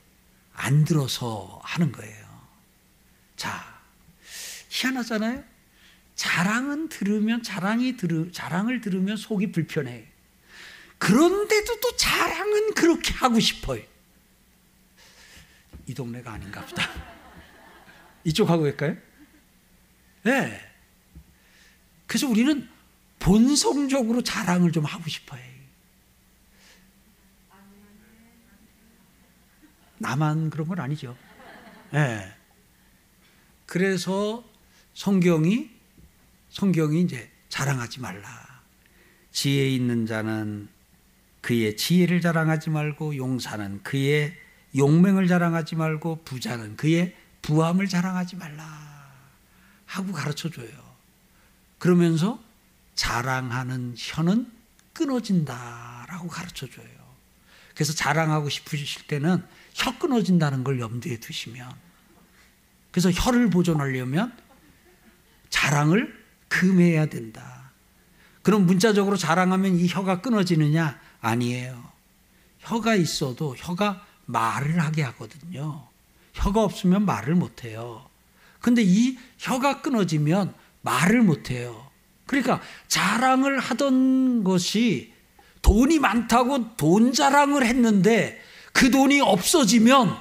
안 0.54 0.84
들어서 0.84 1.60
하는 1.62 1.92
거예요. 1.92 2.26
자, 3.36 3.80
희한하잖아요? 4.68 5.42
자랑은 6.20 6.90
들으면, 6.90 7.42
자랑이 7.42 7.96
들으, 7.96 8.30
자랑을 8.30 8.82
들으면 8.82 9.16
속이 9.16 9.52
불편해. 9.52 10.06
그런데도 10.98 11.80
또 11.80 11.96
자랑은 11.96 12.74
그렇게 12.74 13.14
하고 13.14 13.40
싶어요. 13.40 13.82
이 15.86 15.94
동네가 15.94 16.30
아닌가 16.30 16.62
보다. 16.66 16.90
이쪽 18.24 18.50
하고 18.50 18.64
갈까요? 18.64 18.98
네. 20.24 20.60
그래서 22.06 22.28
우리는 22.28 22.68
본성적으로 23.18 24.22
자랑을 24.22 24.72
좀 24.72 24.84
하고 24.84 25.08
싶어요. 25.08 25.42
나만 29.96 30.50
그런 30.50 30.68
건 30.68 30.80
아니죠. 30.80 31.16
네. 31.92 32.30
그래서 33.64 34.44
성경이 34.92 35.79
성경이 36.50 37.02
이제 37.02 37.30
자랑하지 37.48 38.00
말라. 38.00 38.60
지혜 39.32 39.68
있는 39.68 40.06
자는 40.06 40.68
그의 41.40 41.76
지혜를 41.76 42.20
자랑하지 42.20 42.70
말고 42.70 43.16
용사는 43.16 43.82
그의 43.82 44.36
용맹을 44.76 45.26
자랑하지 45.26 45.76
말고 45.76 46.22
부자는 46.24 46.76
그의 46.76 47.16
부함을 47.42 47.88
자랑하지 47.88 48.36
말라 48.36 48.64
하고 49.86 50.12
가르쳐 50.12 50.50
줘요. 50.50 50.68
그러면서 51.78 52.42
자랑하는 52.94 53.94
혀는 53.96 54.50
끊어진다라고 54.92 56.28
가르쳐 56.28 56.68
줘요. 56.68 56.86
그래서 57.74 57.94
자랑하고 57.94 58.48
싶으실 58.48 59.06
때는 59.06 59.42
혀 59.74 59.98
끊어진다는 59.98 60.62
걸 60.64 60.78
염두에 60.80 61.16
두시면 61.18 61.70
그래서 62.90 63.10
혀를 63.10 63.48
보존하려면 63.48 64.36
자랑을 65.48 66.19
금해야 66.50 67.06
된다. 67.06 67.70
그럼 68.42 68.66
문자적으로 68.66 69.16
자랑하면 69.16 69.78
이 69.78 69.88
혀가 69.88 70.20
끊어지느냐? 70.20 71.00
아니에요. 71.22 71.82
혀가 72.58 72.96
있어도 72.96 73.54
혀가 73.56 74.04
말을 74.26 74.78
하게 74.80 75.02
하거든요. 75.04 75.86
혀가 76.34 76.62
없으면 76.62 77.06
말을 77.06 77.34
못 77.34 77.64
해요. 77.64 78.06
근데 78.60 78.82
이 78.82 79.16
혀가 79.38 79.80
끊어지면 79.80 80.52
말을 80.82 81.22
못 81.22 81.50
해요. 81.50 81.90
그러니까 82.26 82.60
자랑을 82.88 83.58
하던 83.58 84.44
것이 84.44 85.12
돈이 85.62 85.98
많다고 85.98 86.76
돈 86.76 87.12
자랑을 87.12 87.64
했는데 87.66 88.40
그 88.72 88.90
돈이 88.90 89.20
없어지면 89.20 90.16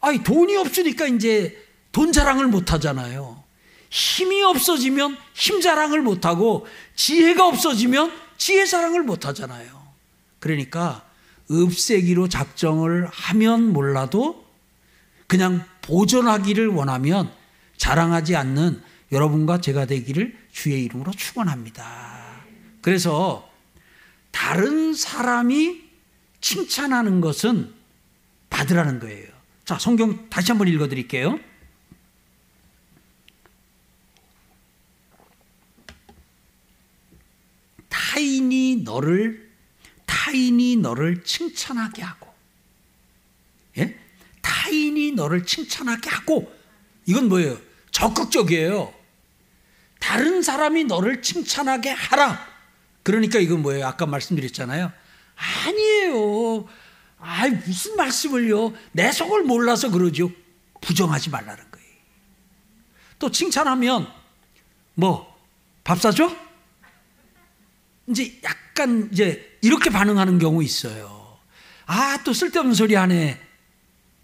아니 0.00 0.22
돈이 0.22 0.56
없으니까 0.56 1.06
이제 1.06 1.56
돈 1.92 2.12
자랑을 2.12 2.48
못 2.48 2.72
하잖아요. 2.72 3.43
힘이 3.94 4.42
없어지면 4.42 5.16
힘 5.34 5.60
자랑을 5.60 6.02
못 6.02 6.26
하고 6.26 6.66
지혜가 6.96 7.46
없어지면 7.46 8.12
지혜 8.36 8.66
자랑을 8.66 9.04
못 9.04 9.24
하잖아요. 9.24 9.70
그러니까 10.40 11.08
없애기로 11.48 12.28
작정을 12.28 13.06
하면 13.06 13.72
몰라도 13.72 14.44
그냥 15.28 15.64
보존하기를 15.82 16.66
원하면 16.68 17.30
자랑하지 17.76 18.34
않는 18.34 18.82
여러분과 19.12 19.60
제가 19.60 19.86
되기를 19.86 20.36
주의 20.50 20.82
이름으로 20.82 21.12
축원합니다. 21.12 22.42
그래서 22.82 23.48
다른 24.32 24.92
사람이 24.92 25.82
칭찬하는 26.40 27.20
것은 27.20 27.72
받으라는 28.50 28.98
거예요. 28.98 29.28
자, 29.64 29.78
성경 29.78 30.28
다시 30.30 30.50
한번 30.50 30.66
읽어 30.66 30.88
드릴게요. 30.88 31.38
타인이 38.14 38.76
너를 38.84 39.50
타인이 40.06 40.76
너를 40.76 41.24
칭찬하게 41.24 42.02
하고 42.02 42.32
예? 43.78 43.98
타인이 44.40 45.12
너를 45.12 45.44
칭찬하게 45.44 46.10
하고 46.10 46.54
이건 47.06 47.28
뭐예요? 47.28 47.58
적극적이에요. 47.90 48.94
다른 49.98 50.42
사람이 50.42 50.84
너를 50.84 51.22
칭찬하게 51.22 51.90
하라. 51.90 52.46
그러니까 53.02 53.40
이건 53.40 53.62
뭐예요? 53.62 53.86
아까 53.86 54.06
말씀드렸잖아요. 54.06 54.92
아니에요. 55.66 56.68
아 57.18 57.48
무슨 57.48 57.96
말씀을요? 57.96 58.74
내 58.92 59.10
속을 59.10 59.42
몰라서 59.42 59.90
그러죠. 59.90 60.30
부정하지 60.80 61.30
말라는 61.30 61.64
거예요. 61.70 61.88
또 63.18 63.30
칭찬하면 63.30 64.06
뭐 64.94 65.34
밥 65.82 66.00
사줘? 66.00 66.34
이제 68.08 68.38
약간 68.44 69.08
이제 69.12 69.58
이렇게 69.62 69.90
반응하는 69.90 70.38
경우 70.38 70.62
있어요. 70.62 71.38
아, 71.86 72.22
또 72.24 72.32
쓸데없는 72.32 72.74
소리 72.74 72.94
하네. 72.94 73.40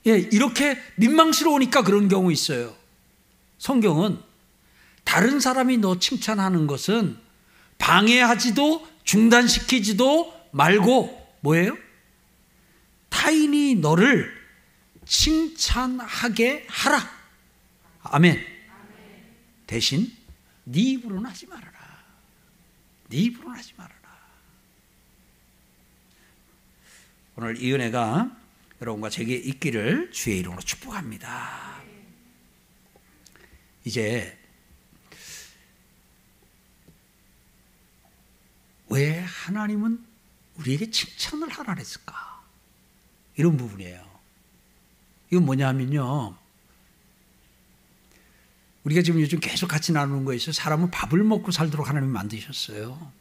예, 0.07 0.18
이렇게 0.33 0.78
민망스러우니까 0.97 1.83
그런 1.83 2.09
경우 2.09 2.33
있어요. 2.33 2.74
성경은 3.59 4.18
다른 5.05 5.41
사람이 5.41 5.78
너 5.78 5.99
칭찬하는 5.99 6.66
것은 6.66 7.18
방해하지도 7.78 8.87
중단시키지도 9.05 10.33
말고 10.53 11.37
뭐예요? 11.41 11.76
타인이 13.09 13.76
너를 13.76 14.33
칭찬하게 15.05 16.66
하라. 16.68 17.11
아멘. 18.03 18.41
대신 19.66 20.11
네 20.64 20.81
입으로는 20.81 21.26
하지 21.26 21.47
말아라. 21.47 21.70
네 23.11 23.17
입으로는 23.19 23.59
하지 23.59 23.75
말아라. 23.77 24.01
오늘 27.37 27.61
이 27.61 27.73
은혜가 27.73 28.37
여러분과 28.81 29.11
제게 29.11 29.35
있기를 29.35 30.13
주의 30.13 30.39
이름으로 30.39 30.63
축복합니다. 30.63 31.83
이제 33.85 34.39
왜 38.89 39.19
하나님은 39.19 40.07
우리에게 40.57 40.91
칭찬을 40.91 41.49
하라 41.49 41.75
했을까? 41.75 42.45
이런 43.37 43.57
부분이에요. 43.57 44.09
이건 45.31 45.47
뭐냐면요. 45.47 46.39
우리가 48.85 49.03
지금 49.03 49.20
요즘 49.20 49.41
계속 49.41 49.68
같이 49.68 49.93
나누는 49.93 50.24
거에서 50.24 50.53
사람은 50.53 50.91
밥을 50.91 51.22
먹고 51.22 51.51
살도록 51.51 51.89
하나님이 51.89 52.12
만드셨어요. 52.12 53.12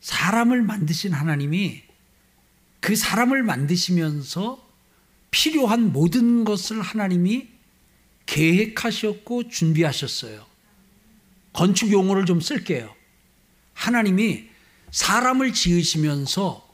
사람을 0.00 0.62
만드신 0.62 1.12
하나님이 1.12 1.82
그 2.80 2.96
사람을 2.96 3.42
만드시면서 3.42 4.66
필요한 5.30 5.92
모든 5.92 6.44
것을 6.44 6.80
하나님이 6.80 7.48
계획하셨고 8.26 9.48
준비하셨어요. 9.48 10.46
건축 11.52 11.92
용어를 11.92 12.26
좀 12.26 12.40
쓸게요. 12.40 12.94
하나님이 13.74 14.48
사람을 14.90 15.52
지으시면서 15.52 16.68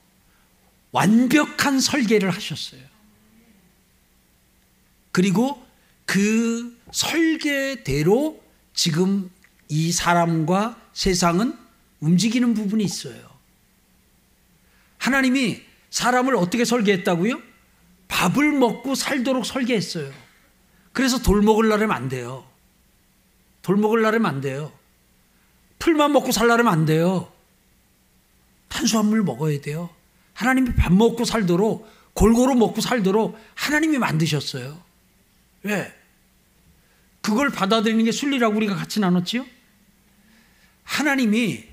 완벽한 0.93 1.81
설계를 1.81 2.31
하셨어요. 2.31 2.81
그리고 5.12 5.66
그 6.07 6.79
설계대로 6.93 8.43
지금 8.73 9.31
이 9.69 9.93
사람과 9.93 10.81
세상은 10.93 11.59
움직이는 12.01 12.55
부분이 12.55 12.83
있어요. 12.83 13.37
하나님이 14.99 15.63
사람을 15.91 16.37
어떻게 16.37 16.65
설계했다고요? 16.65 17.41
밥을 18.09 18.53
먹고 18.53 18.95
살도록 18.95 19.45
설계했어요. 19.45 20.13
그래서 20.93 21.21
돌 21.23 21.43
먹을 21.43 21.69
날에면 21.69 21.95
안 21.95 22.09
돼요. 22.09 22.47
돌 23.63 23.77
먹을 23.77 24.03
날에면 24.03 24.27
안 24.27 24.41
돼요. 24.41 24.73
풀만 25.79 26.13
먹고 26.13 26.33
살라면 26.33 26.69
안 26.69 26.87
돼요. 26.87 27.31
탄수화물 28.69 29.23
먹어야 29.23 29.61
돼요. 29.61 29.91
하나님이 30.35 30.75
밥 30.75 30.93
먹고 30.93 31.25
살도록 31.25 31.89
골고루 32.15 32.55
먹고 32.55 32.81
살도록 32.81 33.39
하나님이 33.55 33.99
만드셨어요. 33.99 34.86
왜? 35.63 35.93
그걸 37.21 37.51
받아들이는 37.51 38.05
게 38.05 38.13
순리라고 38.13 38.57
우리가 38.57 38.75
같이 38.75 39.01
나눴지요? 39.01 39.47
하나님이 40.85 41.65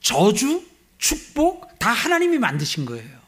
저주, 0.00 0.64
축복 0.98 1.78
다 1.78 1.90
하나님이 1.90 2.38
만드신 2.38 2.84
거예요. 2.84 3.18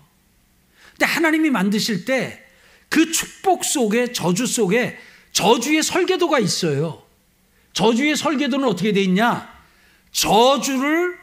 근데 0.93 1.07
하나님이 1.07 1.51
만드실 1.51 2.05
때 2.05 2.51
그 2.91 3.13
축복 3.13 3.65
속에 3.65 4.13
저주 4.13 4.47
속에 4.47 4.99
저주의 5.33 5.83
설계도가 5.83 6.41
있어요. 6.41 7.03
저주의 7.73 8.17
설계도는 8.17 8.69
어떻게 8.69 8.93
돼 8.93 9.01
있냐? 9.05 9.49
저주를 10.11 11.17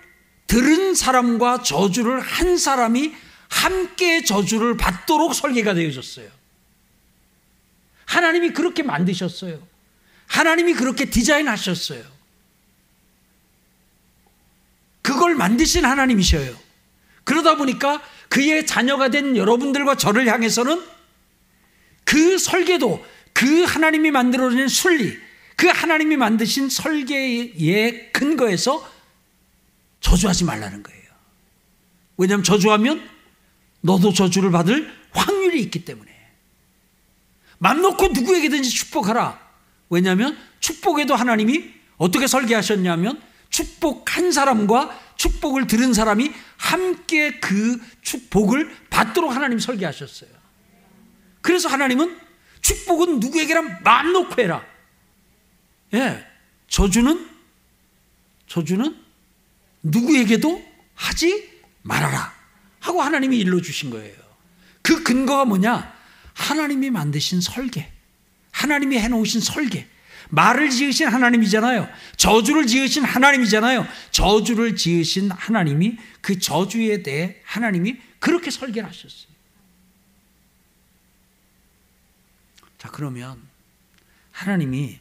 들은 0.48 0.95
사람과 0.95 1.62
저주를 1.62 2.22
한 2.22 2.58
사람이 2.58 3.14
함께 3.50 4.24
저주를 4.24 4.78
받도록 4.78 5.36
설계가 5.36 5.74
되어졌어요. 5.74 6.30
하나님이 8.08 8.53
그렇게 8.53 8.82
만드셨어요. 8.82 9.62
하나님이 10.26 10.74
그렇게 10.74 11.05
디자인하셨어요. 11.05 12.03
그걸 15.01 15.36
만드신 15.36 15.86
하나님이셔요. 15.86 16.58
그러다 17.24 17.55
보니까 17.55 18.01
그의 18.30 18.66
자녀가 18.66 19.10
된 19.10 19.38
여러분들과 19.38 19.95
저를 19.95 20.28
향해서는 20.28 20.84
그 22.03 22.38
설계도, 22.38 23.05
그 23.34 23.64
하나님이 23.64 24.12
만들어낸 24.12 24.68
순리, 24.68 25.18
그 25.55 25.68
하나님이 25.68 26.18
만드신 26.18 26.70
설계의 26.70 28.12
근거에서 28.14 28.89
저주하지 29.99 30.45
말라는 30.45 30.84
거예요. 30.84 31.03
왜냐하면 32.18 32.43
저주하면 32.43 33.10
너도 33.82 34.14
저주를 34.14 34.51
받을 34.51 34.93
확률이 35.12 35.62
있기 35.62 35.84
때문에. 35.84 36.16
맘 37.58 37.82
놓고 37.82 38.10
누구에게든지 38.10 38.70
축복하라. 38.70 39.39
왜냐하면 39.89 40.38
축복에도 40.60 41.16
하나님이 41.16 41.74
어떻게 41.97 42.28
설계하셨냐면 42.28 43.22
축복한 43.49 44.32
사람과 44.32 44.99
축복을 45.16 45.68
들은 45.68 45.93
사람이 45.93 46.32
함께 46.58 47.39
그 47.39 47.80
축복을 48.01 48.76
받도록 48.89 49.36
하나님 49.36 49.60
설계하셨어요. 49.60 50.30
그래서 51.41 51.70
하나님은 51.70 52.18
축복은 52.62 53.20
누구에게나 53.20 53.80
마음 53.84 54.14
놓고 54.14 54.41
해라. 54.41 54.64
예. 55.93 56.26
저주는 56.68 57.30
저주는 58.47 58.95
누구에게도 59.84 60.64
하지 60.93 61.49
말아라. 61.84 62.34
하고 62.80 63.01
하나님이 63.01 63.39
일러 63.39 63.62
주신 63.62 63.89
거예요. 63.89 64.16
그 64.82 65.03
근거가 65.03 65.45
뭐냐? 65.45 65.97
하나님이 66.38 66.92
만드신 66.92 67.42
설계. 67.42 67.92
하나님이 68.52 69.00
해 69.00 69.08
놓으신 69.08 69.42
설계. 69.42 69.88
말을 70.30 70.70
지으신 70.70 71.08
하나님이잖아요. 71.08 71.90
저주를 72.16 72.68
지으신 72.68 73.04
하나님이잖아요. 73.04 73.88
저주를 74.12 74.76
지으신 74.76 75.32
하나님이 75.32 75.98
그 76.22 76.38
저주에 76.40 77.02
대해 77.02 77.38
하나님이 77.44 77.98
그렇게 78.20 78.52
설계를 78.52 78.88
하셨어요. 78.88 79.28
자, 82.78 82.90
그러면 82.92 83.42
하나님이 84.32 85.00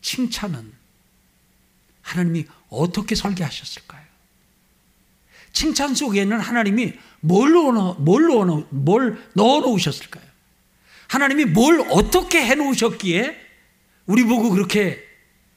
칭찬은 0.00 0.72
하나님이 2.00 2.46
어떻게 2.68 3.14
설계하셨을까요? 3.14 4.02
칭찬 5.52 5.94
속에는 5.94 6.40
하나님이 6.40 6.94
뭘 7.20 7.52
넣어, 7.52 7.94
뭘 7.94 8.26
넣어, 8.26 8.66
뭘 8.70 9.30
넣어 9.34 9.60
놓으셨을까요? 9.60 10.31
하나님이 11.12 11.44
뭘 11.44 11.78
어떻게 11.90 12.42
해 12.42 12.54
놓으셨기에 12.54 13.38
우리 14.06 14.24
보고 14.24 14.48
그렇게 14.48 15.06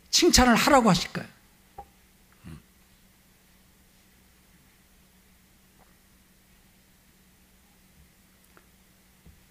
칭찬을 0.09 0.53
하라고 0.53 0.89
하실까요? 0.89 1.25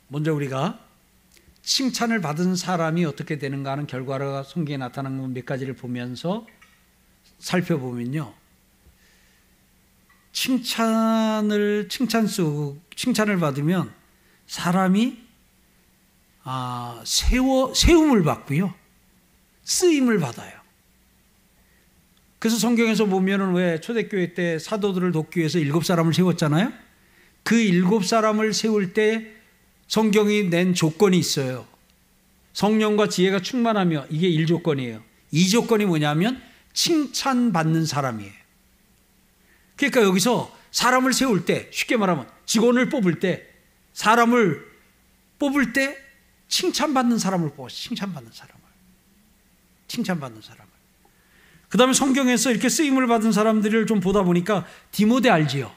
먼저 0.09 0.35
우리가 0.35 0.79
칭찬을 1.63 2.21
받은 2.21 2.55
사람이 2.55 3.07
어떻게 3.07 3.39
되는가 3.39 3.73
하는 3.73 3.87
결과가 3.87 4.43
성경에 4.43 4.77
나타난 4.77 5.33
몇 5.33 5.47
가지를 5.47 5.75
보면서 5.75 6.47
살펴보면요. 7.39 8.35
칭찬을 10.33 11.89
칭찬 11.89 12.27
속 12.27 12.79
칭찬을 12.95 13.39
받으면 13.39 13.91
사람이 14.47 15.24
아, 16.45 17.03
세워 17.05 17.75
세움을 17.75 18.23
받고요. 18.23 18.75
쓰임을 19.65 20.19
받아요. 20.19 20.53
그래서 22.39 22.59
성경에서 22.59 23.07
보면은 23.07 23.55
왜 23.55 23.81
초대교회 23.81 24.35
때 24.35 24.59
사도들을 24.59 25.13
돕기 25.13 25.41
위해서 25.41 25.59
일곱 25.59 25.85
사람을 25.87 26.13
세웠잖아요. 26.13 26.73
그 27.43 27.59
일곱 27.59 28.05
사람을 28.05 28.53
세울 28.53 28.93
때 28.93 29.33
성경이 29.89 30.51
낸 30.51 30.75
조건이 30.75 31.19
있어요. 31.19 31.67
성령과 32.53 33.09
지혜가 33.09 33.41
충만하며 33.41 34.07
이게 34.11 34.29
1조건이에요. 34.29 35.03
2조건이 35.33 35.87
뭐냐면 35.87 36.41
칭찬받는 36.75 37.87
사람이에요. 37.87 38.33
그러니까 39.77 40.03
여기서 40.03 40.55
사람을 40.71 41.15
세울 41.15 41.47
때 41.47 41.69
쉽게 41.71 41.97
말하면 41.97 42.29
직원을 42.45 42.91
뽑을 42.91 43.21
때 43.21 43.47
사람을 43.95 44.65
뽑을 45.39 45.73
때 45.73 46.04
칭찬받는 46.55 47.19
사람을 47.19 47.51
뽑아 47.55 47.69
칭찬받는 47.69 48.31
사람을 48.33 48.63
칭찬받는 49.89 50.41
사람을 50.41 50.73
그 51.69 51.77
다음에 51.79 51.93
성경에서 51.93 52.53
이렇게 52.53 52.69
쓰임을 52.69 53.09
받은 53.09 53.33
사람들을 53.33 53.87
좀 53.87 53.99
보다 53.99 54.23
보니까 54.23 54.65
디모데 54.93 55.31
알지요 55.31 55.75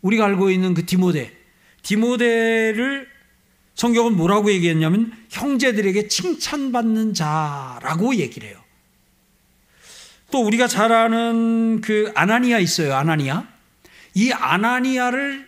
우리가 0.00 0.24
알고 0.24 0.50
있는 0.50 0.72
그 0.72 0.86
디모데 0.86 1.36
디모데를 1.82 3.06
성경은 3.74 4.16
뭐라고 4.16 4.50
얘기했냐면 4.50 5.12
형제들에게 5.28 6.08
칭찬받는 6.08 7.12
자라고 7.12 8.16
얘기를 8.16 8.48
해요. 8.48 8.58
또 10.30 10.42
우리가 10.42 10.66
잘 10.66 10.90
아는 10.92 11.82
그 11.82 12.10
아나니아 12.14 12.58
있어요. 12.58 12.94
아나니아. 12.94 13.46
이 14.14 14.32
아나니아를 14.32 15.45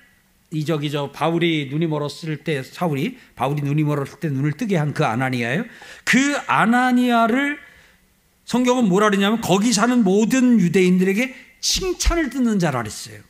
이 0.51 0.65
저기 0.65 0.91
저 0.91 1.11
바울이 1.13 1.69
눈이 1.71 1.87
멀었을 1.87 2.39
때 2.39 2.63
사울이 2.63 3.19
바울이 3.37 3.61
눈이 3.63 3.83
멀었을 3.83 4.19
때 4.19 4.29
눈을 4.29 4.53
뜨게 4.53 4.77
한 4.77 4.95
그 4.95 5.05
아나니아예요. 5.05 5.65
그 6.05 6.37
아나니아를 6.47 7.59
성경은 8.45 8.89
뭐라 8.89 9.11
그러냐면 9.11 9.41
거기 9.43 9.73
사는 9.73 10.03
모든 10.03 10.59
유대인들에게 10.59 11.35
칭찬을 11.61 12.31
듣는 12.31 12.59
자라 12.59 12.81
그랬어요. 12.81 13.21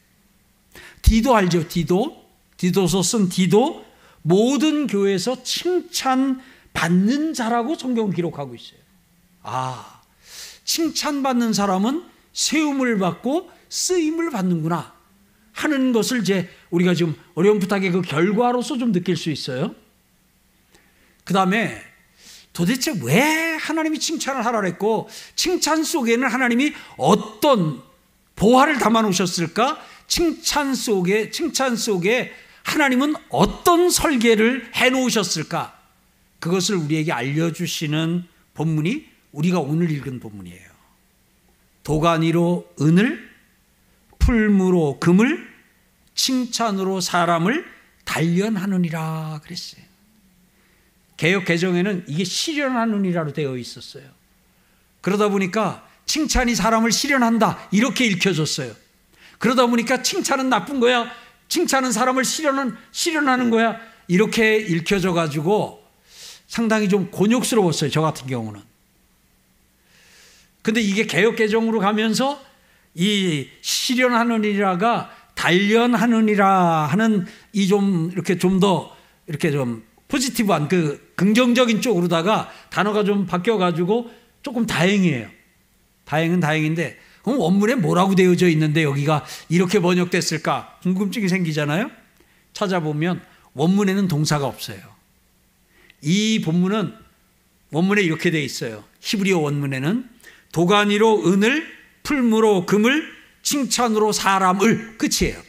디도 1.02 1.34
알죠? 1.34 1.66
디도 1.66 2.24
디도서 2.56 3.02
쓴 3.02 3.28
디도 3.28 3.84
모든 4.22 4.86
교회에서 4.86 5.42
칭찬 5.42 6.40
받는 6.72 7.34
자라고 7.34 7.74
성경은 7.74 8.12
기록하고 8.12 8.54
있어요. 8.54 8.78
아, 9.42 10.02
칭찬받는 10.64 11.52
사람은 11.52 12.04
세움을 12.32 12.98
받고 12.98 13.50
쓰임을 13.68 14.30
받는구나 14.30 14.94
하는 15.52 15.92
것을 15.92 16.20
이제 16.20 16.48
우리가 16.70 16.94
지금 16.94 17.14
어려운 17.34 17.58
부탁의 17.58 17.90
그 17.90 18.02
결과로서 18.02 18.78
좀 18.78 18.92
느낄 18.92 19.16
수 19.16 19.30
있어요. 19.30 19.74
그 21.24 21.34
다음에 21.34 21.82
도대체 22.52 22.92
왜 23.02 23.56
하나님이 23.60 23.98
칭찬을 23.98 24.44
하라 24.44 24.60
그랬고 24.60 25.08
칭찬 25.36 25.84
속에는 25.84 26.26
하나님이 26.26 26.72
어떤 26.96 27.82
보화를 28.34 28.78
담아 28.78 29.02
놓으셨을까? 29.02 29.80
칭찬 30.06 30.74
속에 30.74 31.30
칭찬 31.30 31.76
속에 31.76 32.32
하나님은 32.64 33.14
어떤 33.28 33.90
설계를 33.90 34.70
해 34.74 34.90
놓으셨을까? 34.90 35.78
그것을 36.40 36.76
우리에게 36.76 37.12
알려 37.12 37.52
주시는 37.52 38.24
본문이 38.54 39.06
우리가 39.32 39.60
오늘 39.60 39.90
읽은 39.90 40.20
본문이에요. 40.20 40.68
도가니로 41.82 42.74
은을, 42.80 43.28
풀무로 44.18 44.98
금을, 45.00 45.47
칭찬으로 46.18 47.00
사람을 47.00 47.64
단련하느니라 48.04 49.40
그랬어요. 49.44 49.82
개혁 51.16 51.44
개정에는 51.44 52.04
이게 52.08 52.24
실현하느니라로 52.24 53.32
되어 53.32 53.56
있었어요. 53.56 54.04
그러다 55.00 55.28
보니까 55.28 55.88
칭찬이 56.06 56.56
사람을 56.56 56.90
실현한다 56.90 57.68
이렇게 57.70 58.04
읽혀졌어요. 58.06 58.74
그러다 59.38 59.66
보니까 59.66 60.02
칭찬은 60.02 60.48
나쁜 60.48 60.80
거야. 60.80 61.08
칭찬은 61.48 61.92
사람을 61.92 62.24
실현은, 62.24 62.76
실현하는 62.90 63.50
거야. 63.50 63.80
이렇게 64.08 64.56
읽혀져 64.56 65.12
가지고 65.12 65.86
상당히 66.48 66.88
좀 66.88 67.10
곤욕스러웠어요. 67.12 67.90
저 67.90 68.00
같은 68.00 68.26
경우는. 68.26 68.60
근데 70.62 70.80
이게 70.80 71.06
개혁 71.06 71.36
개정으로 71.36 71.78
가면서 71.78 72.44
이 72.94 73.48
실현하느니라가 73.60 75.17
단련하느니라 75.38 76.86
하는 76.86 77.26
이 77.52 77.68
좀 77.68 78.10
이렇게 78.12 78.36
좀 78.38 78.60
더 78.60 78.96
이렇게 79.26 79.50
좀 79.52 79.84
포지티브한 80.08 80.68
그 80.68 81.12
긍정적인 81.14 81.80
쪽으로다가 81.80 82.50
단어가 82.70 83.04
좀 83.04 83.26
바뀌어가지고 83.26 84.10
조금 84.42 84.66
다행이에요. 84.66 85.28
다행은 86.06 86.40
다행인데 86.40 86.98
그럼 87.22 87.38
원문에 87.38 87.74
뭐라고 87.74 88.14
되어져 88.14 88.48
있는데 88.48 88.82
여기가 88.82 89.24
이렇게 89.48 89.80
번역됐을까? 89.80 90.78
궁금증이 90.82 91.28
생기잖아요? 91.28 91.90
찾아보면 92.54 93.20
원문에는 93.52 94.08
동사가 94.08 94.46
없어요. 94.46 94.80
이 96.00 96.40
본문은 96.44 96.94
원문에 97.70 98.00
이렇게 98.02 98.30
되어 98.30 98.40
있어요. 98.40 98.82
히브리어 99.00 99.38
원문에는 99.38 100.08
도가니로 100.52 101.30
은을, 101.30 101.66
풀무로 102.02 102.64
금을, 102.64 103.17
칭찬으로 103.48 104.12
사람을 104.12 104.98
끝이에요. 104.98 105.40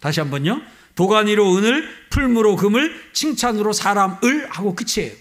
다시 0.00 0.20
한번요. 0.20 0.62
도가니로 0.94 1.56
은을, 1.56 1.88
풀무로 2.10 2.54
금을, 2.54 3.10
칭찬으로 3.12 3.72
사람을 3.72 4.48
하고 4.48 4.76
끝이에요. 4.76 5.12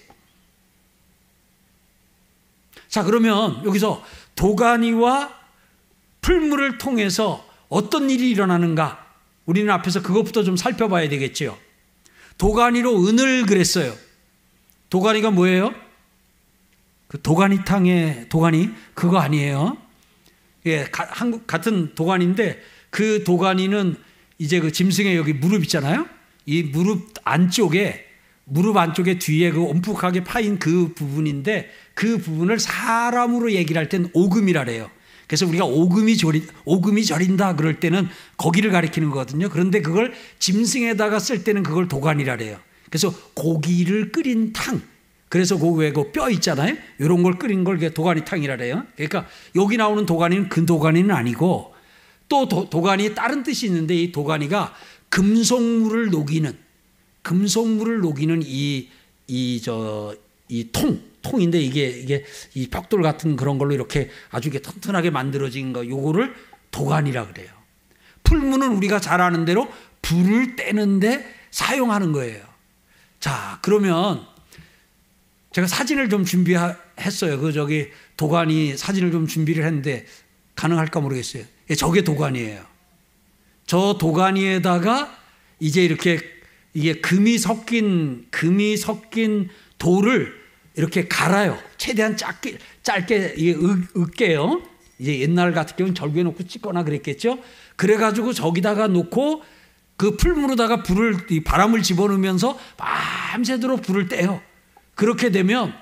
자, 2.90 3.02
그러면 3.04 3.66
여기서 3.66 4.06
도가니와 4.36 5.34
풀물을 6.22 6.78
통해서 6.78 7.44
어떤 7.70 8.12
일이 8.12 8.30
일어나는가? 8.30 9.04
우리는 9.48 9.74
앞에서 9.74 10.04
그것부터 10.04 10.44
좀 10.44 10.56
살펴봐야 10.56 11.10
되겠지요. 11.10 11.58
도가니로 12.38 13.08
은을 13.08 13.48
그랬어요. 13.48 13.96
도가니가 14.92 15.32
뭐예요? 15.32 15.74
그 17.08 17.20
도가니탕의 17.20 18.30
도가니 18.30 18.70
그거 18.94 19.18
아니에요. 19.18 19.83
예, 20.66 20.86
가, 20.86 21.08
한국 21.10 21.48
같은 21.48 21.94
도가니인데 21.96 22.60
그 22.90 23.24
도가니는 23.24 23.96
이제 24.38 24.60
그 24.60 24.72
짐승의 24.72 25.16
여기 25.16 25.34
무릎 25.34 25.64
있잖아요. 25.64 26.08
이 26.46 26.64
무릎 26.64 27.10
안쪽에 27.24 28.06
무릎 28.46 28.78
안쪽에 28.78 29.20
뒤에 29.20 29.52
그 29.52 29.60
움푹하게 29.62 30.24
파인 30.24 30.60
그 30.60 30.94
부분인데 30.94 31.70
그 31.94 32.18
부분을 32.18 32.60
사람으로 32.60 33.54
얘기를 33.54 33.80
할 33.80 33.88
땐 33.90 34.10
오금이라 34.14 34.66
그래요. 34.66 34.90
그래서 35.28 35.48
우리가 35.48 35.66
오금이 35.66 36.18
저리, 36.18 36.44
오금이 36.66 37.06
저린다 37.06 37.56
그럴 37.56 37.80
때는 37.80 38.08
거기를 38.38 38.72
가리키는 38.72 39.10
거거든요. 39.10 39.50
그런데 39.50 39.82
그걸 39.82 40.14
짐승에다가 40.40 41.20
쓸 41.20 41.44
때는 41.44 41.64
그걸 41.64 41.88
도간이라 41.88 42.38
그래요. 42.38 42.60
그래서 42.90 43.14
고기를 43.34 44.12
끓인 44.12 44.54
탕. 44.54 44.82
그래서 45.34 45.58
그 45.58 45.68
외에 45.74 45.92
그 45.92 46.12
뼈 46.12 46.30
있잖아요. 46.30 46.78
이런 47.00 47.24
걸 47.24 47.40
끓인 47.40 47.64
걸 47.64 47.80
도가니 47.92 48.24
탕이라 48.24 48.56
그래요. 48.56 48.86
그러니까 48.96 49.26
여기 49.56 49.78
나오는 49.78 50.06
도가니는 50.06 50.48
그 50.48 50.64
도가니는 50.64 51.10
아니고 51.10 51.74
또 52.30 52.48
도, 52.48 52.70
도가니 52.70 53.16
다른 53.16 53.42
뜻이 53.42 53.66
있는데 53.66 53.96
이 53.96 54.12
도가니가 54.12 54.76
금속물을 55.10 56.12
녹이는 56.12 56.56
금속물을 57.24 58.02
녹이는 58.02 58.44
이 58.46 58.90
이 59.26 59.60
저 59.64 60.16
이통 60.50 61.02
통인데 61.24 61.60
이게 61.60 61.88
이게 61.88 62.26
이 62.54 62.68
벽돌 62.68 63.02
같은 63.02 63.36
그런 63.36 63.58
걸로 63.58 63.74
이렇게 63.74 64.12
아주 64.30 64.50
이게 64.50 64.60
튼튼하게 64.60 65.10
만들어진 65.10 65.74
거 65.74 65.88
요거를 65.88 66.32
도간이라 66.70 67.30
그래요. 67.30 67.50
풀무는 68.22 68.76
우리가 68.76 69.00
잘 69.00 69.20
아는 69.20 69.46
대로 69.46 69.68
불을 70.04 70.56
떼는데 70.58 71.26
사용하는 71.50 72.12
거예요. 72.12 72.44
자, 73.20 73.58
그러면 73.64 74.32
제가 75.54 75.68
사진을 75.68 76.10
좀 76.10 76.26
준비했어요. 76.26 77.40
그 77.40 77.54
저기 77.54 77.90
도관이 78.18 78.76
사진을 78.76 79.12
좀 79.12 79.28
준비를 79.28 79.64
했는데 79.64 80.06
가능할까 80.56 81.00
모르겠어요. 81.00 81.44
예, 81.70 81.76
저게 81.76 82.04
도관이에요. 82.04 82.64
저 83.66 83.98
도가니에다가 84.00 85.16
이제 85.60 85.84
이렇게 85.84 86.20
이게 86.74 86.94
금이 86.94 87.38
섞인 87.38 88.26
금이 88.32 88.78
섞인 88.78 89.50
돌을 89.78 90.34
이렇게 90.76 91.08
갈아요. 91.08 91.58
최대한 91.78 92.18
짧게 92.18 92.58
짧게 92.82 93.36
이게 93.38 93.56
으깨요. 93.96 94.64
이제 94.98 95.20
옛날 95.20 95.54
같은 95.54 95.76
경우는 95.76 95.96
절구에 95.96 96.24
놓고 96.24 96.48
찍거나 96.48 96.84
그랬겠죠. 96.84 97.38
그래가지고 97.76 98.34
저기다가 98.34 98.88
놓고 98.88 99.44
그 99.98 100.18
풀무로다가 100.18 100.82
불을 100.82 101.28
바람을 101.46 101.84
집어넣으면서 101.84 102.58
밤새도록 102.78 103.84
불을 103.84 104.08
떼요. 104.08 104.42
그렇게 104.96 105.32
되면 105.32 105.74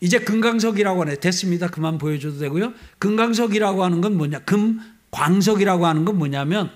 이제 0.00 0.18
금강석이라고 0.18 1.02
하네. 1.02 1.20
됐습니다. 1.20 1.68
그만 1.68 1.98
보여줘도 1.98 2.38
되고요. 2.38 2.72
금강석이라고 2.98 3.84
하는 3.84 4.00
건 4.00 4.16
뭐냐? 4.16 4.40
금광석이라고 4.40 5.86
하는 5.86 6.04
건 6.04 6.18
뭐냐면 6.18 6.70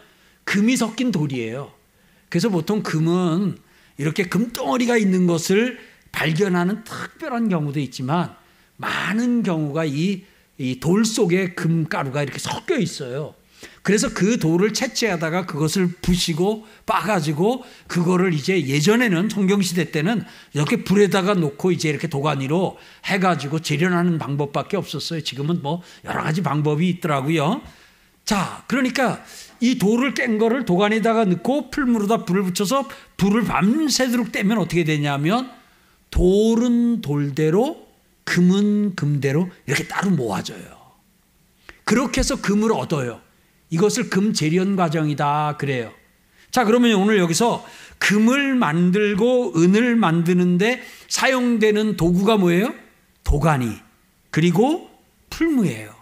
금이 0.45 0.77
섞인 0.77 1.11
돌이에요. 1.11 1.73
그래서 2.29 2.49
보통 2.49 2.83
금은 2.83 3.59
이렇게 3.99 4.25
금덩어리가 4.25 4.97
있는 4.97 5.27
것을 5.27 5.79
발견하는 6.13 6.85
특별한 6.85 7.49
경우도 7.49 7.81
있지만 7.81 8.35
많은 8.77 9.43
경우가 9.43 9.85
이돌 10.59 11.05
속에 11.05 11.55
금가루가 11.55 12.23
이렇게 12.23 12.39
섞여 12.39 12.79
있어요. 12.79 13.35
그래서 13.87 14.13
그 14.13 14.41
돌을 14.41 14.73
채취하다가 14.73 15.47
그것을 15.47 15.87
부시고 16.03 16.67
빠가지고 16.87 17.63
그거를 17.87 18.35
이제 18.35 18.67
예전에는 18.67 19.29
성경시대 19.29 19.93
때는 19.93 20.25
이렇게 20.55 20.83
불에다가 20.83 21.35
놓고 21.35 21.71
이제 21.71 21.89
이렇게 21.89 22.09
도가니로 22.09 22.79
해가지고 23.05 23.61
재련하는 23.61 24.19
방법밖에 24.19 24.77
없었어요. 24.77 25.21
지금은 25.21 25.63
뭐 25.63 25.83
여러 26.05 26.21
가지 26.21 26.43
방법이 26.43 26.89
있더라고요. 26.89 27.63
자, 28.25 28.65
그러니까 28.67 29.23
이 29.61 29.79
돌을 29.79 30.15
깬 30.15 30.39
거를 30.39 30.65
도가니에다가 30.65 31.25
넣고 31.25 31.71
풀무로다 31.71 32.25
불을 32.25 32.43
붙여서 32.43 32.89
불을 33.19 33.45
밤새도록 33.45 34.33
떼면 34.33 34.59
어떻게 34.59 34.83
되냐면 34.83 35.49
돌은 36.11 37.03
돌대로 37.03 37.87
금은 38.25 38.97
금대로 38.97 39.49
이렇게 39.65 39.87
따로 39.87 40.11
모아져요. 40.11 40.77
그렇게 41.85 42.19
해서 42.19 42.41
금을 42.41 42.73
얻어요. 42.73 43.25
이것을 43.71 44.11
금 44.11 44.33
재련 44.33 44.77
과정이다 44.77 45.57
그래요. 45.59 45.93
자, 46.51 46.65
그러면 46.65 46.95
오늘 46.95 47.19
여기서 47.19 47.67
금을 47.99 48.55
만들고 48.55 49.55
은을 49.57 49.97
만드는데 49.97 50.83
사용되는 51.09 51.97
도구가 51.97 52.37
뭐예요? 52.37 52.75
도가니. 53.25 53.71
그리고 54.31 54.91
풀무예요. 55.31 55.95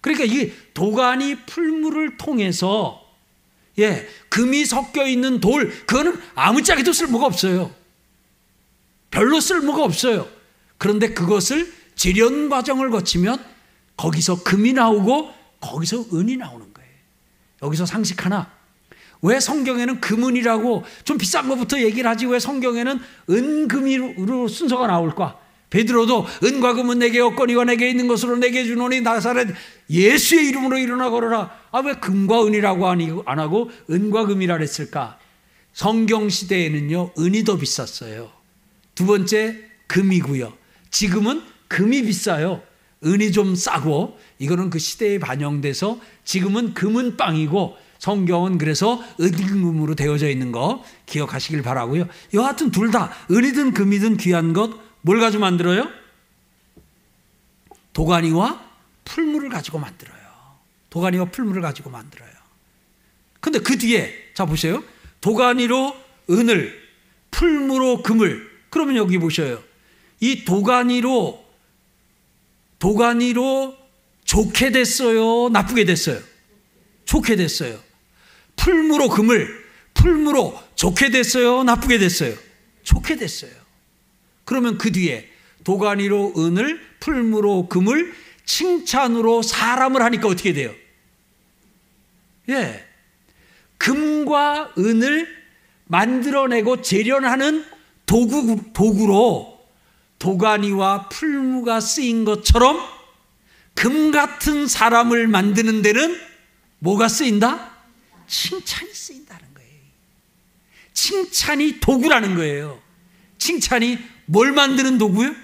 그러니까 0.00 0.24
이 0.24 0.52
도가니 0.72 1.46
풀무를 1.46 2.16
통해서 2.16 3.02
예, 3.78 4.08
금이 4.30 4.64
섞여 4.64 5.06
있는 5.06 5.40
돌, 5.40 5.68
그거는 5.86 6.18
아무짝에도 6.34 6.92
쓸모가 6.92 7.26
없어요. 7.26 7.74
별로 9.10 9.40
쓸모가 9.40 9.84
없어요. 9.84 10.28
그런데 10.78 11.12
그것을 11.12 11.72
재련 11.94 12.48
과정을 12.48 12.90
거치면 12.90 13.44
거기서 13.96 14.42
금이 14.42 14.72
나오고 14.72 15.32
거기서 15.60 16.06
은이 16.12 16.36
나오는 16.36 16.72
여기서 17.62 17.86
상식 17.86 18.24
하나. 18.24 18.50
왜 19.22 19.40
성경에는 19.40 20.00
금은이라고 20.00 20.84
좀 21.04 21.18
비싼 21.18 21.48
것부터 21.48 21.80
얘기를 21.80 22.08
하지 22.08 22.26
왜 22.26 22.38
성경에는 22.38 23.00
은금으로 23.30 24.48
순서가 24.48 24.86
나올까? 24.86 25.38
베드로도 25.70 26.26
은과 26.44 26.74
금은 26.74 27.00
내게 27.00 27.20
없거니와 27.20 27.64
내게 27.64 27.90
있는 27.90 28.06
것으로 28.08 28.36
내게 28.36 28.64
주노니 28.64 29.00
나사렛 29.00 29.48
예수의 29.90 30.48
이름으로 30.48 30.78
일어나 30.78 31.10
걸어라. 31.10 31.50
아 31.72 31.80
왜 31.80 31.94
금과 31.94 32.46
은이라고 32.46 32.86
안 32.86 33.38
하고 33.38 33.70
은과 33.90 34.26
금이라 34.26 34.58
그랬을까? 34.58 35.18
성경 35.72 36.28
시대에는요 36.28 37.12
은이 37.18 37.44
더 37.44 37.56
비쌌어요. 37.56 38.30
두 38.94 39.06
번째 39.06 39.58
금이고요. 39.88 40.52
지금은 40.90 41.42
금이 41.68 42.02
비싸요. 42.02 42.62
은이 43.04 43.32
좀 43.32 43.54
싸고 43.54 44.18
이거는 44.38 44.70
그 44.70 44.78
시대에 44.78 45.18
반영돼서 45.18 45.98
지금은 46.24 46.74
금은 46.74 47.16
빵이고 47.16 47.76
성경은 47.98 48.58
그래서 48.58 49.02
은금으로 49.20 49.94
되어져 49.94 50.28
있는 50.28 50.52
거 50.52 50.84
기억하시길 51.06 51.62
바라고요. 51.62 52.08
여하튼 52.34 52.70
둘 52.70 52.90
다 52.90 53.10
은이든 53.30 53.72
금이든 53.72 54.16
귀한 54.18 54.52
것 54.52 54.86
뭘 55.06 55.20
가지고 55.20 55.42
만들어요? 55.42 55.88
도가니와 57.92 58.60
풀물을 59.04 59.48
가지고 59.48 59.78
만들어요. 59.78 60.16
도가니와 60.90 61.26
풀물을 61.26 61.62
가지고 61.62 61.90
만들어요. 61.90 62.28
근데 63.40 63.60
그 63.60 63.78
뒤에 63.78 64.32
자 64.34 64.44
보세요. 64.46 64.82
도가니로 65.20 65.96
은을 66.28 66.76
풀무로 67.30 68.02
금을 68.02 68.50
그러면 68.68 68.96
여기 68.96 69.18
보셔요. 69.18 69.62
이 70.18 70.44
도가니로 70.44 71.44
도가니로 72.80 73.76
좋게 74.26 74.72
됐어요? 74.72 75.48
나쁘게 75.48 75.84
됐어요? 75.84 76.20
좋게 77.04 77.36
됐어요. 77.36 77.78
풀무로 78.56 79.08
금을, 79.08 79.64
풀무로 79.94 80.60
좋게 80.74 81.10
됐어요? 81.10 81.62
나쁘게 81.62 81.98
됐어요? 81.98 82.34
좋게 82.82 83.16
됐어요. 83.16 83.52
그러면 84.44 84.78
그 84.78 84.92
뒤에 84.92 85.28
도가니로 85.64 86.34
은을, 86.36 86.80
풀무로 87.00 87.68
금을, 87.68 88.14
칭찬으로 88.44 89.42
사람을 89.42 90.02
하니까 90.02 90.28
어떻게 90.28 90.52
돼요? 90.52 90.74
예. 92.48 92.84
금과 93.78 94.74
은을 94.78 95.28
만들어내고 95.84 96.82
재련하는 96.82 97.64
도구, 98.06 98.72
도구로 98.72 99.60
도가니와 100.18 101.08
풀무가 101.08 101.80
쓰인 101.80 102.24
것처럼 102.24 102.95
금 103.76 104.10
같은 104.10 104.66
사람을 104.66 105.28
만드는 105.28 105.82
데는 105.82 106.18
뭐가 106.80 107.08
쓰인다? 107.08 107.76
칭찬이 108.26 108.92
쓰인다는 108.92 109.54
거예요. 109.54 109.80
칭찬이 110.92 111.78
도구라는 111.80 112.34
거예요. 112.34 112.82
칭찬이 113.38 113.98
뭘 114.24 114.52
만드는 114.52 114.98
도구요? 114.98 115.34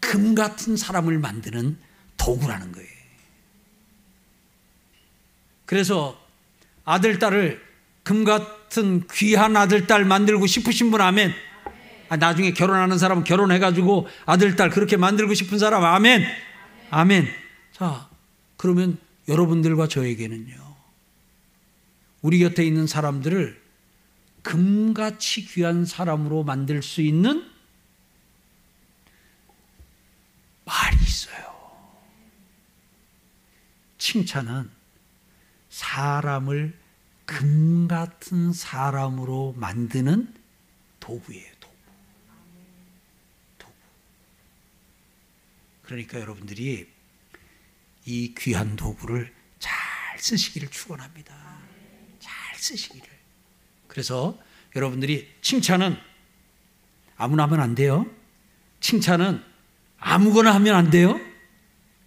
금 0.00 0.34
같은 0.34 0.76
사람을 0.76 1.18
만드는 1.18 1.78
도구라는 2.18 2.72
거예요. 2.72 2.88
그래서 5.64 6.20
아들, 6.84 7.18
딸을 7.18 7.64
금 8.02 8.24
같은 8.24 9.06
귀한 9.12 9.56
아들, 9.56 9.86
딸 9.86 10.04
만들고 10.04 10.46
싶으신 10.46 10.90
분 10.90 11.00
아멘. 11.00 11.32
아, 12.12 12.16
나중에 12.18 12.52
결혼하는 12.52 12.98
사람은 12.98 13.24
결혼해가지고 13.24 14.06
아들, 14.26 14.54
딸 14.54 14.68
그렇게 14.68 14.98
만들고 14.98 15.32
싶은 15.32 15.58
사람 15.58 15.82
아멘. 15.82 16.22
아멘. 16.90 17.26
자, 17.72 18.10
그러면 18.58 18.98
여러분들과 19.28 19.88
저에게는요. 19.88 20.54
우리 22.20 22.38
곁에 22.40 22.66
있는 22.66 22.86
사람들을 22.86 23.62
금같이 24.42 25.46
귀한 25.46 25.86
사람으로 25.86 26.44
만들 26.44 26.82
수 26.82 27.00
있는 27.00 27.48
말이 30.66 30.96
있어요. 31.00 31.80
칭찬은 33.96 34.68
사람을 35.70 36.78
금 37.24 37.88
같은 37.88 38.52
사람으로 38.52 39.54
만드는 39.56 40.34
도구예요, 41.00 41.50
도구. 41.58 41.72
도구. 43.58 43.72
그러니까 45.92 46.20
여러분들이 46.20 46.88
이 48.06 48.34
귀한 48.38 48.76
도구를 48.76 49.30
잘 49.58 49.74
쓰시기를 50.18 50.68
축원합니다. 50.68 51.34
잘 52.18 52.56
쓰시기를. 52.56 53.06
그래서 53.88 54.38
여러분들이 54.74 55.30
칭찬은 55.42 55.98
아무나 57.18 57.42
하면 57.42 57.60
안 57.60 57.74
돼요. 57.74 58.06
칭찬은 58.80 59.44
아무거나 59.98 60.54
하면 60.54 60.74
안 60.74 60.88
돼요. 60.88 61.20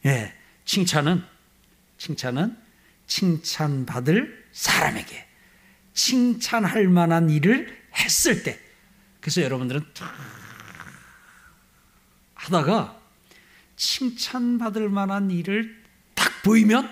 예. 0.08 0.34
칭찬은 0.66 1.24
칭찬은 2.00 2.58
칭찬받을 3.06 4.48
사람에게 4.52 5.28
칭찬할 5.94 6.88
만한 6.88 7.30
일을 7.30 7.88
했을 7.94 8.42
때 8.42 8.60
그래서 9.22 9.44
여러분들은 9.44 9.94
탁 9.94 10.12
하다가 12.34 13.05
칭찬받을 13.76 14.90
만한 14.90 15.32
일을 15.32 15.84
딱 16.14 16.44
보이면 16.44 16.90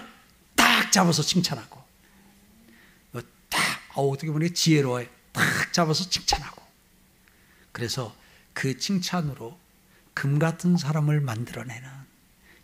딱 0.55 0.91
잡아서 0.91 1.21
칭찬하고 1.21 1.83
딱 3.49 3.61
어, 3.95 4.09
어떻게 4.09 4.31
보니 4.31 4.53
지혜로워요. 4.53 5.07
딱 5.31 5.73
잡아서 5.73 6.09
칭찬하고 6.09 6.61
그래서 7.71 8.15
그 8.53 8.77
칭찬으로 8.77 9.57
금 10.13 10.39
같은 10.39 10.77
사람을 10.77 11.21
만들어내는 11.21 11.89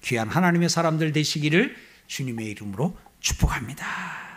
귀한 0.02 0.30
하나님의 0.30 0.70
사람들 0.70 1.12
되시기를 1.12 1.76
주님의 2.08 2.48
이름으로 2.48 2.98
축복합니다. 3.20 4.29